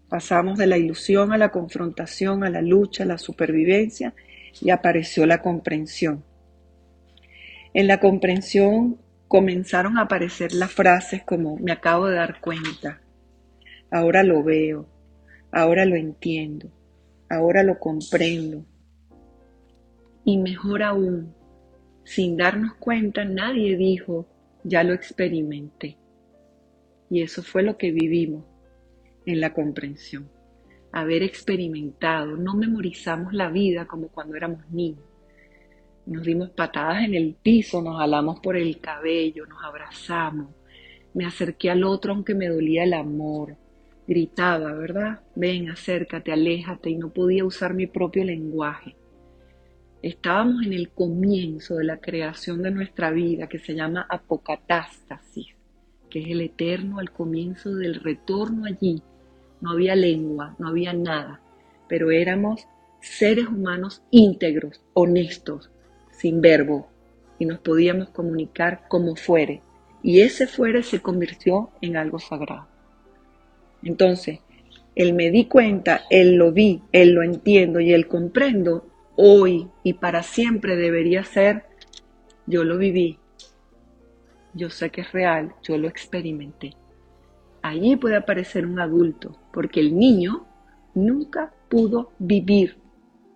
[0.08, 4.14] Pasamos de la ilusión a la confrontación, a la lucha, a la supervivencia
[4.62, 6.24] y apareció la comprensión.
[7.74, 13.02] En la comprensión comenzaron a aparecer las frases como me acabo de dar cuenta,
[13.92, 14.88] ahora lo veo,
[15.52, 16.72] ahora lo entiendo,
[17.30, 18.66] ahora lo comprendo.
[20.24, 21.34] Y mejor aún,
[22.04, 24.28] sin darnos cuenta, nadie dijo,
[24.64, 25.98] ya lo experimenté.
[27.10, 28.46] Y eso fue lo que vivimos
[29.26, 30.30] en la comprensión.
[30.92, 35.15] Haber experimentado, no memorizamos la vida como cuando éramos niños
[36.06, 40.50] nos dimos patadas en el piso, nos jalamos por el cabello, nos abrazamos.
[41.14, 43.56] Me acerqué al otro aunque me dolía el amor.
[44.08, 45.22] Gritaba, ¿verdad?
[45.36, 48.96] Ven, acércate, aléjate y no podía usar mi propio lenguaje.
[50.04, 55.56] Estábamos en el comienzo de la creación de nuestra vida que se llama apocatástasis,
[56.12, 59.02] que es el eterno al comienzo del retorno allí.
[59.62, 61.42] No había lengua, no había nada,
[61.90, 62.68] pero éramos
[63.02, 65.72] seres humanos íntegros, honestos,
[66.18, 66.88] sin verbo
[67.40, 69.62] y nos podíamos comunicar como fuere.
[70.02, 72.68] Y ese fuere se convirtió en algo sagrado.
[73.84, 74.40] Entonces,
[74.96, 79.94] el me di cuenta, el lo vi, el lo entiendo y el comprendo, hoy y
[79.94, 81.66] para siempre debería ser,
[82.46, 83.20] yo lo viví,
[84.54, 86.74] yo sé que es real, yo lo experimenté.
[87.62, 90.46] Allí puede aparecer un adulto, porque el niño
[90.94, 92.78] nunca pudo vivir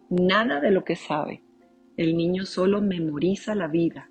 [0.10, 1.42] nada de lo que sabe.
[2.00, 4.10] El niño solo memoriza la vida.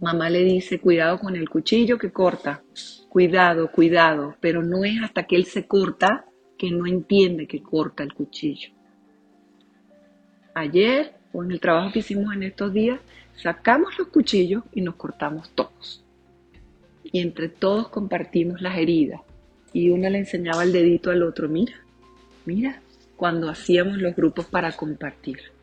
[0.00, 2.64] Mamá le dice, cuidado con el cuchillo que corta.
[3.08, 4.34] Cuidado, cuidado.
[4.40, 6.24] Pero no es hasta que él se corta
[6.58, 8.70] que no entiende que corta el cuchillo.
[10.54, 12.98] Ayer, o en el trabajo que hicimos en estos días,
[13.36, 16.04] sacamos los cuchillos y nos cortamos todos.
[17.04, 19.20] Y entre todos compartimos las heridas.
[19.72, 21.74] Y uno le enseñaba el dedito al otro, mira,
[22.44, 22.82] mira,
[23.14, 25.54] cuando hacíamos los grupos para compartir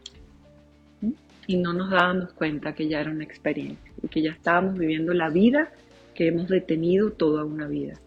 [1.48, 5.14] y no nos dábamos cuenta que ya era una experiencia y que ya estábamos viviendo
[5.14, 5.72] la vida
[6.14, 8.00] que hemos detenido toda una vida.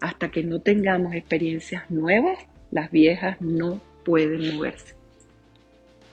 [0.00, 2.38] Hasta que no tengamos experiencias nuevas,
[2.70, 4.94] las viejas no pueden moverse.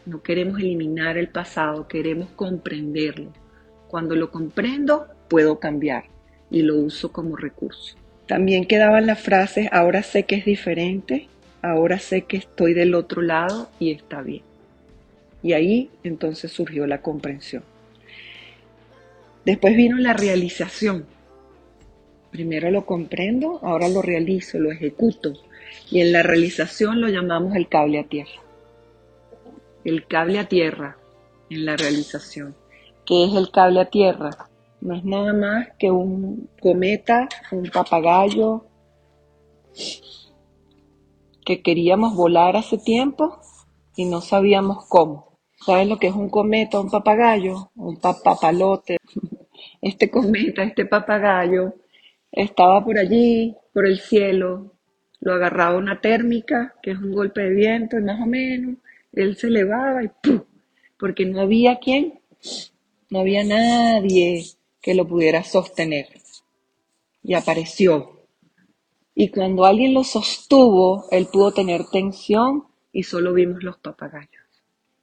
[0.05, 3.31] No queremos eliminar el pasado, queremos comprenderlo.
[3.87, 6.05] Cuando lo comprendo, puedo cambiar
[6.49, 7.97] y lo uso como recurso.
[8.25, 11.27] También quedaban las frases, ahora sé que es diferente,
[11.61, 14.43] ahora sé que estoy del otro lado y está bien.
[15.43, 17.63] Y ahí entonces surgió la comprensión.
[19.45, 21.05] Después vino la realización.
[22.31, 25.33] Primero lo comprendo, ahora lo realizo, lo ejecuto.
[25.89, 28.41] Y en la realización lo llamamos el cable a tierra.
[29.85, 30.97] El cable a tierra
[31.49, 32.55] en la realización.
[33.05, 34.49] ¿Qué es el cable a tierra?
[34.81, 38.65] No es nada más que un cometa, un papagayo
[41.45, 43.39] que queríamos volar hace tiempo
[43.97, 45.39] y no sabíamos cómo.
[45.65, 47.71] ¿Sabes lo que es un cometa, un papagayo?
[47.75, 48.97] Un papalote.
[49.81, 51.73] Este cometa, este papagayo,
[52.31, 54.75] estaba por allí, por el cielo,
[55.19, 58.77] lo agarraba una térmica, que es un golpe de viento, más o menos,
[59.13, 60.43] él se elevaba y ¡pum!
[60.99, 62.19] Porque no había quien,
[63.09, 64.43] no había nadie
[64.79, 66.07] que lo pudiera sostener.
[67.23, 68.25] Y apareció.
[69.15, 72.66] Y cuando alguien lo sostuvo, él pudo tener tensión
[72.97, 74.43] y solo vimos los papagayos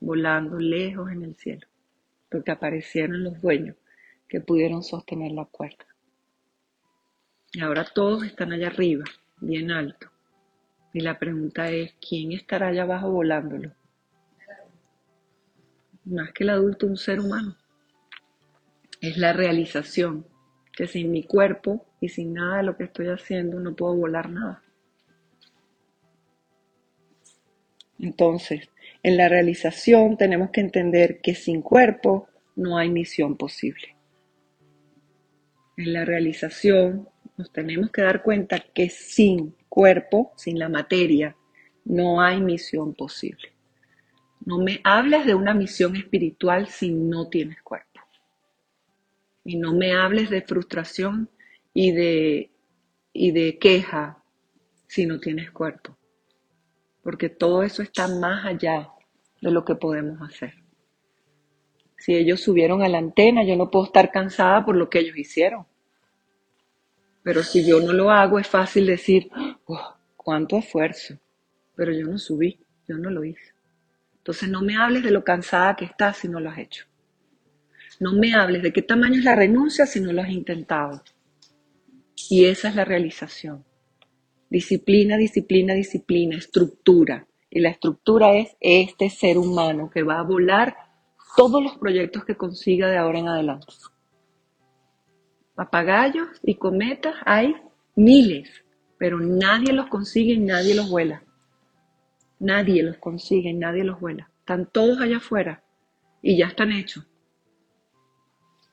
[0.01, 1.69] volando lejos en el cielo,
[2.29, 3.77] porque aparecieron los dueños
[4.27, 5.87] que pudieron sostener la cuerda.
[7.53, 9.05] Y ahora todos están allá arriba,
[9.41, 10.11] bien alto.
[10.93, 13.71] Y la pregunta es, ¿quién estará allá abajo volándolo?
[16.05, 17.57] Más que el adulto, un ser humano.
[19.01, 20.27] Es la realización
[20.73, 24.31] que sin mi cuerpo y sin nada de lo que estoy haciendo no puedo volar
[24.31, 24.64] nada.
[28.05, 28.69] Entonces,
[29.03, 33.97] en la realización tenemos que entender que sin cuerpo no hay misión posible.
[35.79, 41.35] En la realización nos tenemos que dar cuenta que sin cuerpo, sin la materia,
[41.87, 43.55] no hay misión posible.
[44.45, 48.01] No me hables de una misión espiritual si no tienes cuerpo.
[49.47, 51.31] Y no me hables de frustración
[51.73, 52.51] y de,
[53.15, 54.23] y de queja
[54.89, 55.97] si no tienes cuerpo.
[57.05, 58.89] Porque todo eso está más allá
[59.41, 60.55] de lo que podemos hacer.
[61.97, 65.17] Si ellos subieron a la antena, yo no puedo estar cansada por lo que ellos
[65.17, 65.67] hicieron.
[67.23, 69.31] Pero si yo no lo hago, es fácil decir,
[69.67, 71.19] oh, cuánto esfuerzo.
[71.77, 73.55] Pero yo no subí, yo no lo hice.
[74.19, 76.87] Entonces no me hables de lo cansada que estás si no lo has hecho.
[78.01, 81.03] No me hables de qué tamaño es la renuncia si no lo has intentado.
[82.29, 83.65] Y esa es la realización.
[84.55, 87.27] Disciplina, disciplina, disciplina, estructura.
[87.51, 90.77] Y la estructura es este ser humano que va a volar
[91.37, 93.67] todos los proyectos que consiga de ahora en adelante.
[95.57, 97.57] Papagayos y cometas hay
[97.97, 98.49] miles,
[98.97, 101.25] pero nadie los consigue y nadie los vuela.
[102.39, 104.31] Nadie los consigue y nadie los vuela.
[104.39, 105.65] Están todos allá afuera
[106.23, 107.05] y ya están hechos.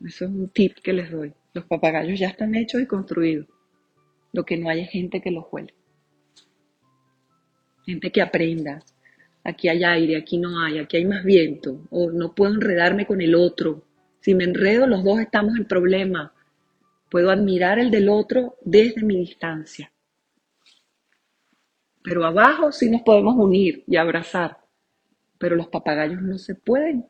[0.06, 1.34] Eso es un tip que les doy.
[1.56, 3.48] Los papagayos ya están hechos y construidos.
[4.34, 5.74] Lo que no hay es gente que los huele.
[7.86, 8.84] Gente que aprenda.
[9.44, 11.82] Aquí hay aire, aquí no hay, aquí hay más viento.
[11.90, 13.84] O no puedo enredarme con el otro.
[14.22, 16.34] Si me enredo, los dos estamos en problema.
[17.10, 19.92] Puedo admirar el del otro desde mi distancia.
[22.04, 24.60] Pero abajo sí nos podemos unir y abrazar.
[25.38, 27.08] Pero los papagayos no se pueden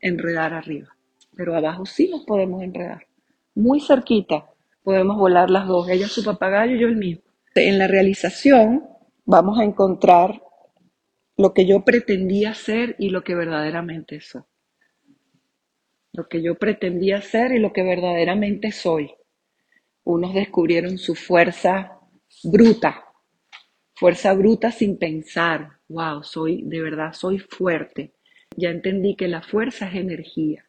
[0.00, 0.96] enredar arriba.
[1.36, 3.06] Pero abajo sí nos podemos enredar.
[3.54, 4.50] Muy cerquita
[4.86, 5.90] podemos volar las dos.
[5.90, 7.18] Ella su papagayo y yo el mío.
[7.56, 8.88] En la realización
[9.24, 10.40] vamos a encontrar
[11.36, 14.44] lo que yo pretendía ser y lo que verdaderamente soy
[16.16, 19.12] lo que yo pretendía ser y lo que verdaderamente soy.
[20.02, 22.00] Unos descubrieron su fuerza
[22.42, 23.04] bruta,
[23.94, 28.14] fuerza bruta sin pensar, wow, soy, de verdad, soy fuerte.
[28.56, 30.64] Ya entendí que la fuerza es energía.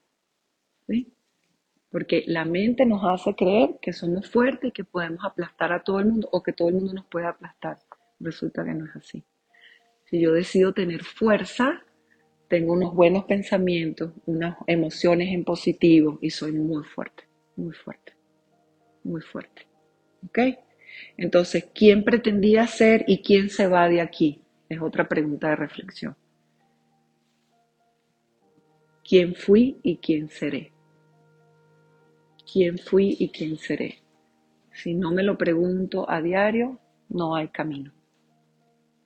[1.97, 5.99] Porque la mente nos hace creer que somos fuertes y que podemos aplastar a todo
[5.99, 7.79] el mundo o que todo el mundo nos puede aplastar.
[8.19, 9.23] Resulta que no es así.
[10.05, 11.81] Si yo decido tener fuerza,
[12.49, 17.23] tengo unos buenos pensamientos, unas emociones en positivo y soy muy fuerte,
[17.55, 18.13] muy fuerte,
[19.03, 19.67] muy fuerte.
[20.23, 20.38] ¿Ok?
[21.17, 24.43] Entonces, ¿quién pretendía ser y quién se va de aquí?
[24.69, 26.15] Es otra pregunta de reflexión.
[29.03, 30.77] ¿Quién fui y quién seré?
[32.51, 33.99] ¿Quién fui y quién seré?
[34.71, 36.79] Si no me lo pregunto a diario,
[37.10, 37.91] no hay camino.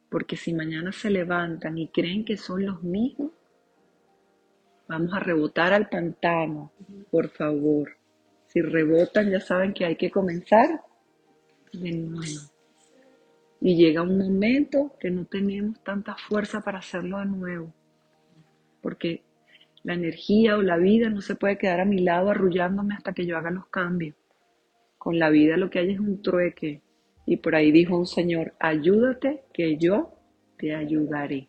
[0.09, 3.31] Porque si mañana se levantan y creen que son los mismos,
[4.87, 6.71] vamos a rebotar al pantano,
[7.09, 7.97] por favor.
[8.47, 10.81] Si rebotan, ya saben que hay que comenzar
[11.73, 12.41] de nuevo.
[13.61, 17.73] Y llega un momento que no tenemos tanta fuerza para hacerlo de nuevo.
[18.81, 19.23] Porque
[19.83, 23.25] la energía o la vida no se puede quedar a mi lado arrullándome hasta que
[23.25, 24.15] yo haga los cambios.
[24.97, 26.81] Con la vida lo que hay es un trueque.
[27.25, 30.13] Y por ahí dijo un señor, ayúdate que yo
[30.57, 31.47] te ayudaré.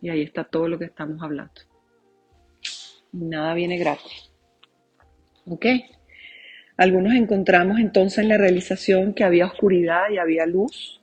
[0.00, 1.54] Y ahí está todo lo que estamos hablando.
[3.12, 4.30] Nada viene gratis.
[5.46, 5.66] ¿Ok?
[6.76, 11.00] Algunos encontramos entonces en la realización que había oscuridad y había luz.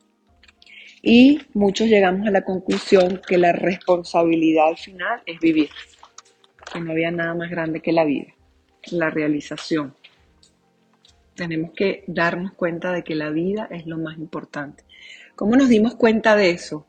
[1.03, 5.69] Y muchos llegamos a la conclusión que la responsabilidad final es vivir.
[6.71, 8.33] Que no había nada más grande que la vida.
[8.89, 9.93] La realización
[11.35, 14.83] tenemos que darnos cuenta de que la vida es lo más importante.
[15.35, 16.85] ¿Cómo nos dimos cuenta de eso?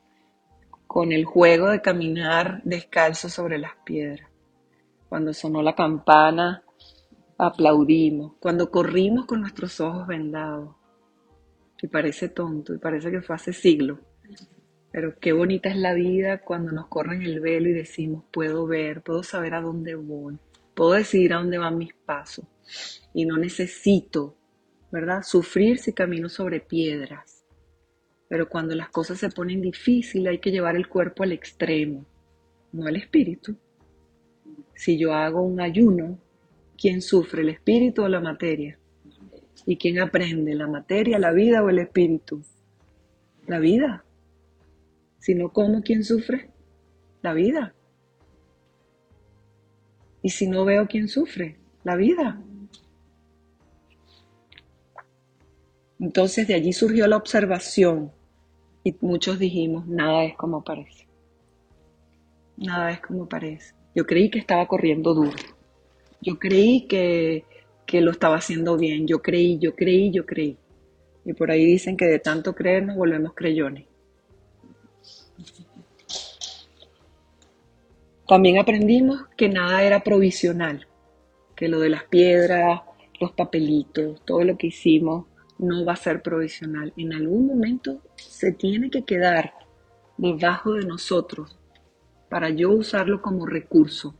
[0.87, 4.29] Con el juego de caminar descalzo sobre las piedras.
[5.09, 6.63] Cuando sonó la campana,
[7.37, 8.33] aplaudimos.
[8.39, 10.75] Cuando corrimos con nuestros ojos vendados.
[11.81, 13.99] Y parece tonto, y parece que fue hace siglos.
[14.91, 19.01] Pero qué bonita es la vida cuando nos corren el velo y decimos, puedo ver,
[19.01, 20.37] puedo saber a dónde voy,
[20.73, 22.45] puedo decidir a dónde van mis pasos
[23.13, 24.37] y no necesito,
[24.91, 25.23] ¿verdad?
[25.23, 27.45] Sufrir si camino sobre piedras.
[28.29, 32.05] Pero cuando las cosas se ponen difíciles hay que llevar el cuerpo al extremo,
[32.71, 33.57] no el espíritu.
[34.75, 36.19] Si yo hago un ayuno,
[36.77, 38.79] ¿quién sufre, el espíritu o la materia?
[39.65, 42.41] ¿Y quién aprende, la materia, la vida o el espíritu?
[43.45, 44.04] La vida.
[45.25, 46.51] Si no como, ¿quién sufre?
[47.23, 47.73] La vida.
[50.21, 51.57] Y si no veo, ¿quién sufre?
[51.83, 52.39] La vida.
[55.99, 58.11] Entonces de allí surgió la observación
[58.83, 61.07] y muchos dijimos, nada es como parece.
[62.57, 63.73] Nada es como parece.
[63.95, 65.37] Yo creí que estaba corriendo duro.
[66.21, 67.45] Yo creí que,
[67.87, 69.07] que lo estaba haciendo bien.
[69.07, 70.59] Yo creí, yo creí, yo creí.
[71.25, 73.87] Y por ahí dicen que de tanto creer nos volvemos creyones.
[78.27, 80.87] También aprendimos que nada era provisional,
[81.55, 82.81] que lo de las piedras,
[83.19, 85.27] los papelitos, todo lo que hicimos
[85.59, 86.91] no va a ser provisional.
[86.97, 89.53] En algún momento se tiene que quedar
[90.17, 91.55] debajo de nosotros
[92.27, 94.15] para yo usarlo como recurso.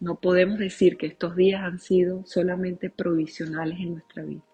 [0.00, 4.44] No podemos decir que estos días han sido solamente provisionales en nuestra vida.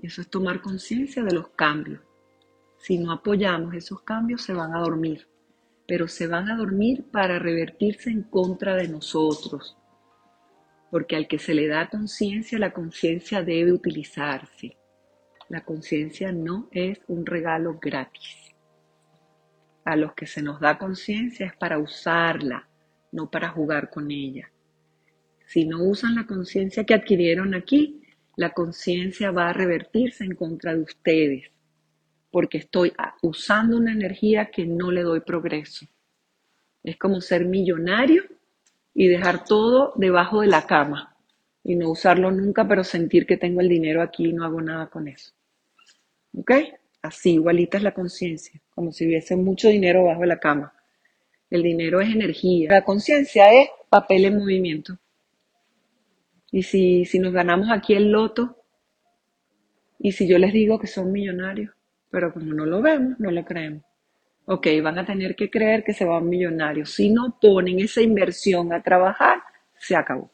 [0.00, 2.00] Eso es tomar conciencia de los cambios.
[2.78, 5.28] Si no apoyamos esos cambios, se van a dormir,
[5.92, 9.76] pero se van a dormir para revertirse en contra de nosotros,
[10.90, 14.78] porque al que se le da conciencia, la conciencia debe utilizarse.
[15.50, 18.54] La conciencia no es un regalo gratis.
[19.84, 22.66] A los que se nos da conciencia es para usarla,
[23.10, 24.50] no para jugar con ella.
[25.44, 28.00] Si no usan la conciencia que adquirieron aquí,
[28.36, 31.50] la conciencia va a revertirse en contra de ustedes,
[32.32, 35.86] porque estoy usando una energía que no le doy progreso.
[36.82, 38.24] Es como ser millonario
[38.94, 41.14] y dejar todo debajo de la cama
[41.62, 44.88] y no usarlo nunca, pero sentir que tengo el dinero aquí y no hago nada
[44.88, 45.32] con eso.
[46.34, 46.50] ¿Ok?
[47.02, 50.72] Así, igualita es la conciencia, como si hubiese mucho dinero bajo la cama.
[51.50, 52.70] El dinero es energía.
[52.70, 54.98] La conciencia es papel en movimiento.
[56.50, 58.56] Y si, si nos ganamos aquí el loto,
[59.98, 61.74] y si yo les digo que son millonarios,
[62.12, 63.82] pero como no lo vemos, no lo creemos.
[64.44, 66.90] Ok, van a tener que creer que se van millonarios.
[66.90, 69.42] Si no ponen esa inversión a trabajar,
[69.78, 70.30] se acabó.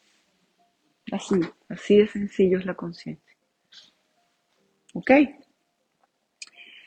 [1.13, 1.37] Así,
[1.69, 3.37] así de sencillo es la conciencia.
[4.93, 5.11] ¿Ok?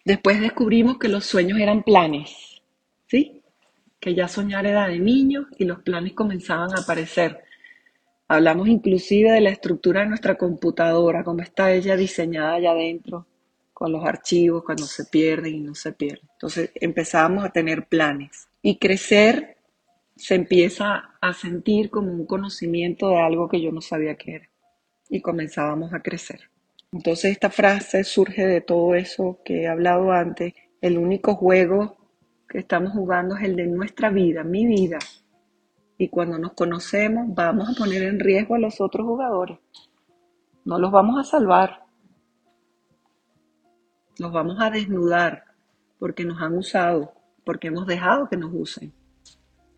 [0.03, 2.61] Después descubrimos que los sueños eran planes,
[3.07, 3.41] ¿sí?
[3.99, 7.43] Que ya soñar era de niño y los planes comenzaban a aparecer.
[8.27, 13.27] Hablamos inclusive de la estructura de nuestra computadora, cómo está ella diseñada allá adentro,
[13.81, 16.29] con los archivos, cuando se pierden y no se pierden.
[16.33, 19.57] Entonces empezamos a tener planes y crecer
[20.15, 24.49] se empieza a sentir como un conocimiento de algo que yo no sabía que era
[25.09, 26.41] y comenzábamos a crecer.
[26.91, 30.53] Entonces esta frase surge de todo eso que he hablado antes.
[30.79, 31.97] El único juego
[32.47, 34.99] que estamos jugando es el de nuestra vida, mi vida.
[35.97, 39.57] Y cuando nos conocemos vamos a poner en riesgo a los otros jugadores.
[40.65, 41.80] No los vamos a salvar
[44.21, 45.45] nos vamos a desnudar
[45.97, 47.11] porque nos han usado,
[47.43, 48.93] porque hemos dejado que nos usen.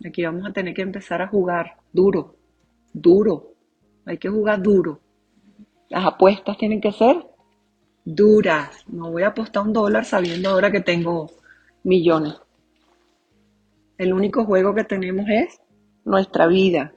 [0.05, 2.35] Aquí vamos a tener que empezar a jugar duro,
[2.91, 3.53] duro.
[4.05, 4.99] Hay que jugar duro.
[5.87, 7.25] Las apuestas tienen que ser
[8.03, 8.83] duras.
[8.87, 11.31] No voy a apostar un dólar sabiendo ahora que tengo
[11.83, 12.35] millones.
[13.97, 15.61] El único juego que tenemos es
[16.03, 16.93] nuestra vida.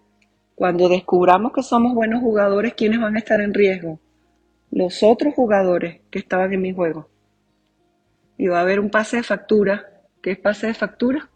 [0.57, 4.01] Cuando descubramos que somos buenos jugadores, ¿quiénes van a estar en riesgo?
[4.73, 7.09] Los otros jugadores que estaban en mi juego
[8.39, 10.03] y va a haber un pase de factura.
[10.23, 11.31] ¿Qué es pase de factura?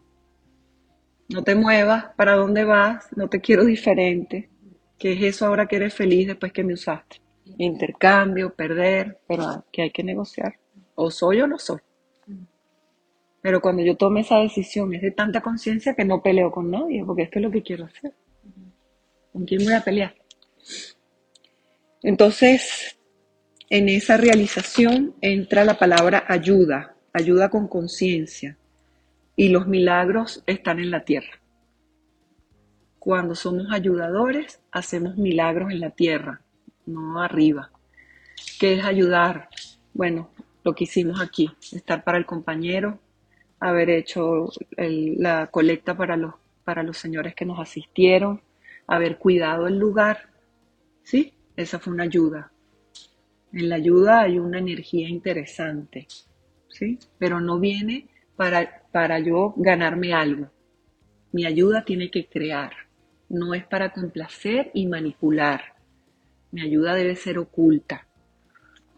[1.29, 3.07] No te muevas, ¿para dónde vas?
[3.15, 4.49] No te quiero diferente.
[4.97, 7.21] ¿Qué es eso ahora que eres feliz después que me usaste?
[7.57, 10.59] Intercambio, perder, pero que hay que negociar.
[10.95, 11.79] O soy o no soy.
[13.41, 17.03] Pero cuando yo tome esa decisión es de tanta conciencia que no peleo con nadie,
[17.03, 18.13] porque esto es lo que quiero hacer.
[19.33, 20.13] ¿Con quién voy a pelear?
[22.03, 22.97] Entonces,
[23.69, 28.57] en esa realización entra la palabra ayuda, ayuda con conciencia,
[29.35, 31.39] y los milagros están en la tierra.
[32.99, 36.41] Cuando somos ayudadores, hacemos milagros en la tierra,
[36.85, 37.71] no arriba.
[38.59, 39.49] ¿Qué es ayudar?
[39.93, 40.29] Bueno,
[40.63, 42.99] lo que hicimos aquí, estar para el compañero,
[43.59, 48.41] haber hecho la colecta para los, para los señores que nos asistieron,
[48.87, 50.29] haber cuidado el lugar,
[51.03, 51.33] ¿sí?
[51.55, 52.51] Esa fue una ayuda.
[53.53, 56.07] En la ayuda hay una energía interesante,
[56.71, 56.99] ¿sí?
[57.19, 60.49] Pero no viene para, para yo ganarme algo.
[61.31, 62.71] Mi ayuda tiene que crear,
[63.29, 65.75] no es para complacer y manipular.
[66.51, 68.05] Mi ayuda debe ser oculta.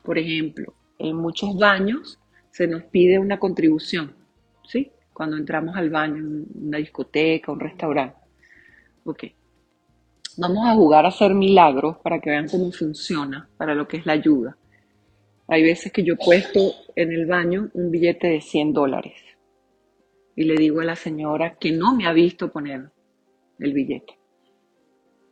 [0.03, 2.19] Por ejemplo, en muchos baños
[2.49, 4.13] se nos pide una contribución,
[4.67, 4.91] ¿sí?
[5.13, 8.17] Cuando entramos al baño, una discoteca, un restaurante.
[9.03, 9.23] Ok.
[10.37, 14.05] Vamos a jugar a hacer milagros para que vean cómo funciona, para lo que es
[14.05, 14.57] la ayuda.
[15.53, 19.13] Hay veces que yo puesto en el baño un billete de 100 dólares
[20.35, 22.89] y le digo a la señora que no me ha visto poner
[23.59, 24.17] el billete.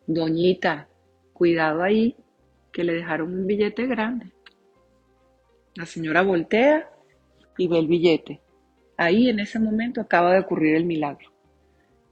[0.06, 0.90] Doñita,
[1.34, 2.16] cuidado ahí,
[2.72, 4.32] que le dejaron un billete grande.
[5.74, 6.88] La señora voltea
[7.58, 8.42] y ve el billete.
[8.98, 11.32] Ahí en ese momento acaba de ocurrir el milagro.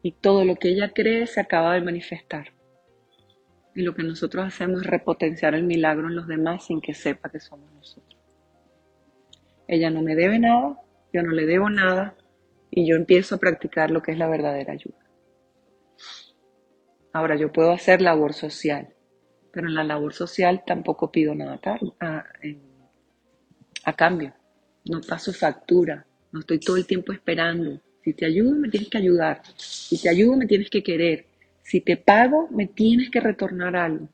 [0.01, 2.53] Y todo lo que ella cree se acaba de manifestar.
[3.79, 7.29] Y lo que nosotros hacemos es repotenciar el milagro en los demás sin que sepa
[7.29, 8.19] que somos nosotros.
[9.69, 10.81] Ella no me debe nada,
[11.13, 12.13] yo no le debo nada
[12.69, 14.97] y yo empiezo a practicar lo que es la verdadera ayuda.
[17.13, 18.89] Ahora yo puedo hacer labor social,
[19.53, 21.61] pero en la labor social tampoco pido nada
[22.01, 24.33] a, cambio.
[24.83, 27.79] No paso factura, no estoy todo el tiempo esperando.
[28.03, 29.41] Si te ayudo, me tienes que ayudar.
[29.55, 31.28] Si te ayudo, me tienes que querer.
[31.69, 34.09] Si te pago, me tienes que retornar algo.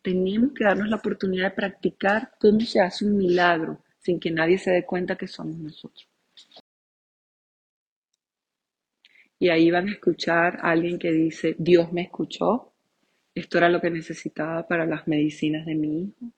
[0.00, 4.56] Tenemos que darnos la oportunidad de practicar cómo se hace un milagro sin que nadie
[4.56, 6.08] se dé cuenta que somos nosotros.
[9.38, 12.72] Y ahí van a escuchar a alguien que dice, Dios me escuchó,
[13.34, 16.32] esto era lo que necesitaba para las medicinas de mi hijo.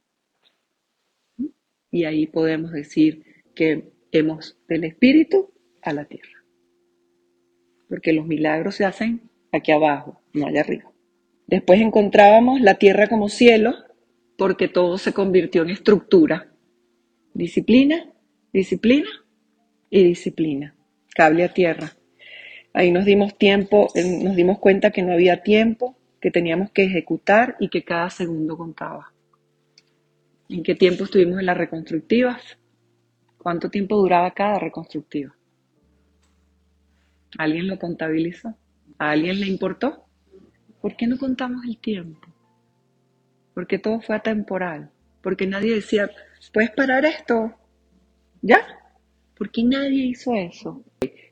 [1.92, 6.42] Y ahí podemos decir que hemos del espíritu a la tierra.
[7.88, 10.90] Porque los milagros se hacen aquí abajo, no allá arriba.
[11.46, 13.74] Después encontrábamos la tierra como cielo,
[14.36, 16.52] porque todo se convirtió en estructura.
[17.34, 18.10] Disciplina,
[18.52, 19.08] disciplina
[19.90, 20.74] y disciplina.
[21.14, 21.92] Cable a tierra.
[22.72, 23.88] Ahí nos dimos tiempo,
[24.22, 28.56] nos dimos cuenta que no había tiempo, que teníamos que ejecutar y que cada segundo
[28.56, 29.12] contaba.
[30.48, 32.58] ¿En qué tiempo estuvimos en las reconstructivas?
[33.38, 35.34] ¿Cuánto tiempo duraba cada reconstructiva?
[37.38, 38.54] ¿Alguien lo contabilizó?
[39.00, 40.04] ¿A alguien le importó?
[40.80, 42.20] ¿Por qué no contamos el tiempo?
[43.54, 44.90] Porque todo fue atemporal.
[45.22, 46.08] Porque nadie decía,
[46.52, 47.54] ¿puedes parar esto?
[48.42, 48.60] ¿Ya?
[49.36, 50.84] ¿Por qué nadie hizo eso?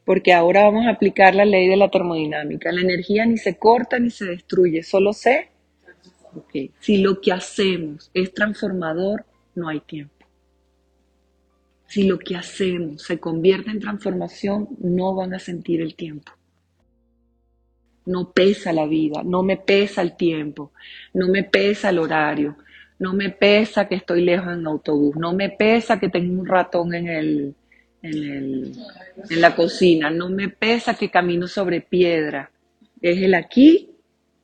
[0.04, 2.72] Porque ahora vamos a aplicar la ley de la termodinámica.
[2.72, 5.50] La energía ni se corta ni se destruye, solo se
[6.80, 10.14] si lo que hacemos es transformador, no hay tiempo.
[11.86, 16.32] Si lo que hacemos se convierte en transformación, no van a sentir el tiempo.
[18.08, 20.72] No pesa la vida, no me pesa el tiempo,
[21.12, 22.56] no me pesa el horario,
[22.98, 26.94] no me pesa que estoy lejos en autobús, no me pesa que tengo un ratón
[26.94, 27.54] en, el,
[28.02, 28.72] en,
[29.28, 32.50] en la cocina, no me pesa que camino sobre piedra.
[33.00, 33.90] Es el aquí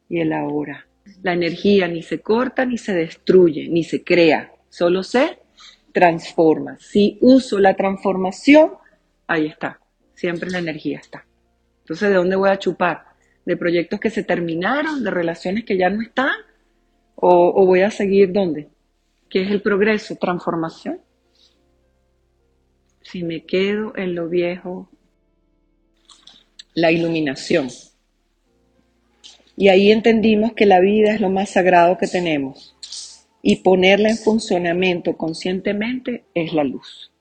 [0.09, 0.87] y el ahora.
[1.23, 5.39] La energía ni se corta, ni se destruye, ni se crea, solo se
[5.93, 6.77] transforma.
[6.79, 8.73] Si uso la transformación,
[9.27, 9.81] ahí está,
[10.15, 11.25] siempre la energía está.
[11.81, 13.14] Entonces, ¿de dónde voy a chupar?
[13.45, 16.35] ¿De proyectos que se terminaron, de relaciones que ya no están?
[17.15, 18.69] ¿O, voy a seguir dónde?
[19.29, 20.17] ¿Qué es el progreso?
[20.17, 21.01] Transformación.
[23.03, 24.89] Si me quedo en lo viejo,
[26.75, 27.69] la iluminación.
[29.57, 32.77] Y ahí entendimos que la vida es lo más sagrado que tenemos
[33.43, 37.14] y ponerla en funcionamiento conscientemente es la luz.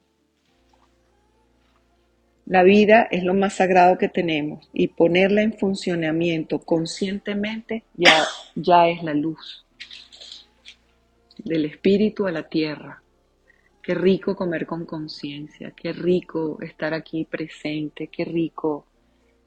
[2.46, 8.26] La vida es lo más sagrado que tenemos y ponerla en funcionamiento conscientemente ya,
[8.56, 9.66] ya es la luz.
[11.38, 13.02] Del espíritu a la tierra.
[13.82, 18.86] Qué rico comer con conciencia, qué rico estar aquí presente, qué rico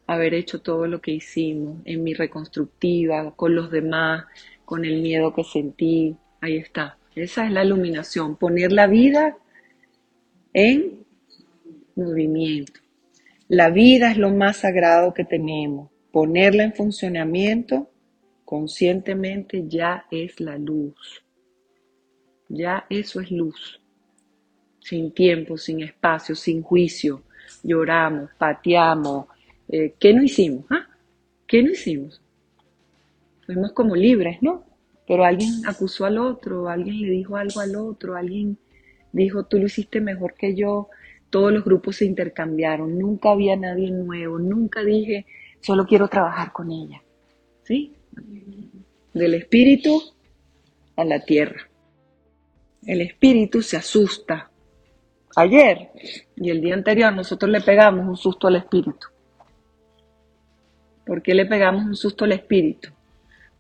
[0.07, 4.25] haber hecho todo lo que hicimos en mi reconstructiva, con los demás,
[4.65, 6.17] con el miedo que sentí.
[6.41, 6.99] Ahí está.
[7.15, 9.37] Esa es la iluminación, poner la vida
[10.53, 11.05] en
[11.95, 12.86] movimiento.
[13.49, 15.91] La vida es lo más sagrado que tenemos.
[16.11, 17.91] Ponerla en funcionamiento
[18.45, 21.25] conscientemente ya es la luz.
[22.49, 23.81] Ya eso es luz.
[24.81, 27.23] Sin tiempo, sin espacio, sin juicio.
[27.63, 29.27] Lloramos, pateamos,
[29.69, 30.65] eh, ¿qué no hicimos?
[30.71, 30.89] ¿Ah?
[31.47, 32.21] ¿Qué no hicimos?
[33.45, 34.65] Fuimos como libres, ¿no?
[35.07, 38.59] Pero alguien acusó al otro, alguien le dijo algo al otro, alguien
[39.13, 40.89] dijo, tú lo hiciste mejor que yo,
[41.31, 45.27] todos los grupos se intercambiaron, nunca había nadie nuevo, nunca dije,
[45.61, 47.03] solo quiero trabajar con ella.
[47.65, 47.95] ¿Sí?
[49.13, 50.01] Del espíritu
[50.97, 51.69] a la tierra.
[52.85, 54.51] El espíritu se asusta.
[55.35, 55.91] Ayer
[56.37, 59.09] y el día anterior nosotros le pegamos un susto al espíritu.
[61.05, 62.89] ¿Por qué le pegamos un susto al espíritu?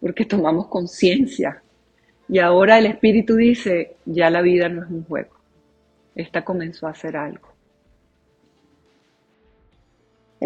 [0.00, 1.62] Porque tomamos conciencia.
[2.28, 5.36] Y ahora el espíritu dice, ya la vida no es un juego.
[6.14, 7.55] Esta comenzó a hacer algo.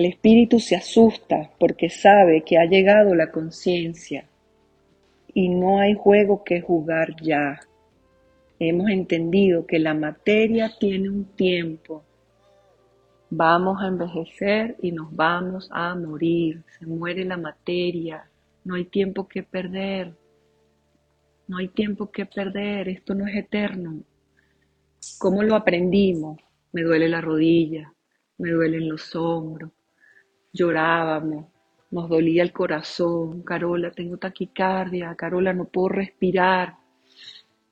[0.00, 4.24] El espíritu se asusta porque sabe que ha llegado la conciencia
[5.34, 7.60] y no hay juego que jugar ya.
[8.58, 12.02] Hemos entendido que la materia tiene un tiempo
[13.28, 16.64] Vamos a envejecer y nos vamos a morir.
[16.78, 18.24] Se muere la materia.
[18.64, 20.14] No hay tiempo que perder.
[21.46, 22.88] No hay tiempo que perder.
[22.88, 24.02] Esto no es eterno.
[25.18, 26.40] ¿Cómo lo aprendimos?
[26.72, 27.92] Me duele la rodilla,
[28.38, 29.70] me duelen los hombros,
[30.52, 31.46] llorábamos,
[31.90, 36.76] nos dolía el corazón, Carola, tengo taquicardia, Carola, no puedo respirar.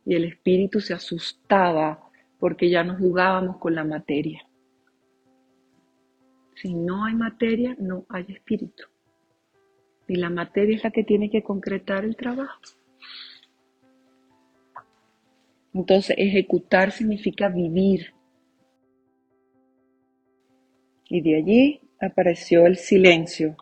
[0.05, 4.45] Y el espíritu se asustaba porque ya no jugábamos con la materia.
[6.55, 8.85] Si no hay materia, no hay espíritu.
[10.09, 12.61] Y la materia es la que tiene que concretar el trabajo.
[15.72, 18.14] Entonces, ejecutar significa vivir.
[21.09, 23.57] Y de allí apareció el silencio.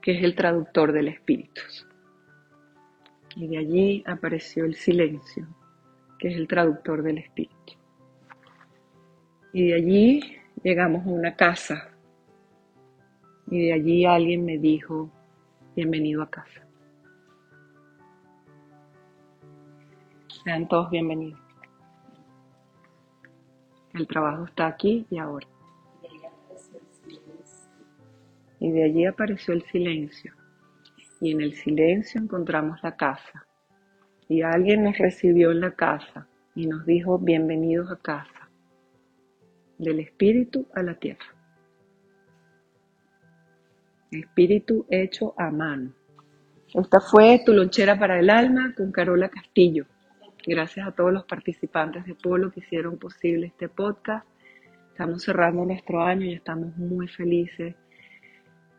[0.00, 1.60] que es el traductor del espíritu.
[3.36, 5.46] Y de allí apareció el silencio,
[6.18, 7.74] que es el traductor del espíritu.
[9.52, 10.20] Y de allí
[10.62, 11.90] llegamos a una casa.
[13.50, 15.10] Y de allí alguien me dijo,
[15.76, 16.67] bienvenido a casa.
[20.48, 21.38] Sean todos bienvenidos.
[23.92, 25.46] El trabajo está aquí y ahora.
[28.58, 30.32] Y de allí apareció el silencio.
[31.20, 33.46] Y en el silencio encontramos la casa.
[34.26, 38.48] Y alguien nos recibió en la casa y nos dijo, bienvenidos a casa.
[39.76, 41.26] Del espíritu a la tierra.
[44.10, 45.92] Espíritu hecho a mano.
[46.72, 49.84] Esta fue tu lonchera para el alma con Carola Castillo.
[50.50, 54.26] Gracias a todos los participantes de Polo que hicieron posible este podcast.
[54.92, 57.74] Estamos cerrando nuestro año y estamos muy felices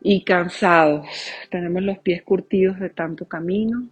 [0.00, 1.06] y cansados.
[1.48, 3.88] Tenemos los pies curtidos de tanto camino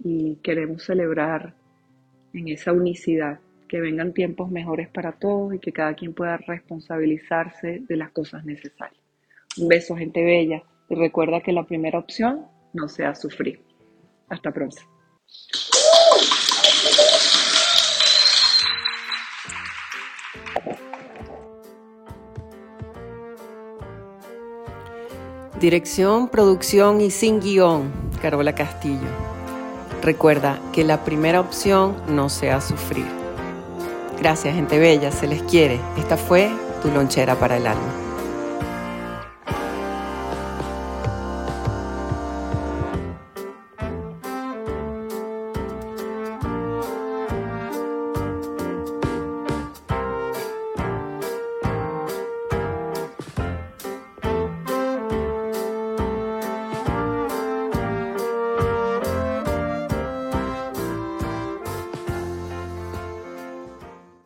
[0.00, 1.54] y queremos celebrar
[2.34, 7.84] en esa unicidad, que vengan tiempos mejores para todos y que cada quien pueda responsabilizarse
[7.88, 9.02] de las cosas necesarias.
[9.56, 12.44] Un beso, gente bella, y recuerda que la primera opción
[12.74, 13.62] no sea sufrir.
[14.28, 14.82] Hasta pronto.
[25.64, 27.90] Dirección, producción y sin guion,
[28.20, 29.08] Carola Castillo.
[30.02, 33.06] Recuerda que la primera opción no sea sufrir.
[34.20, 35.80] Gracias, gente bella, se les quiere.
[35.96, 36.50] Esta fue
[36.82, 38.03] tu lonchera para el alma.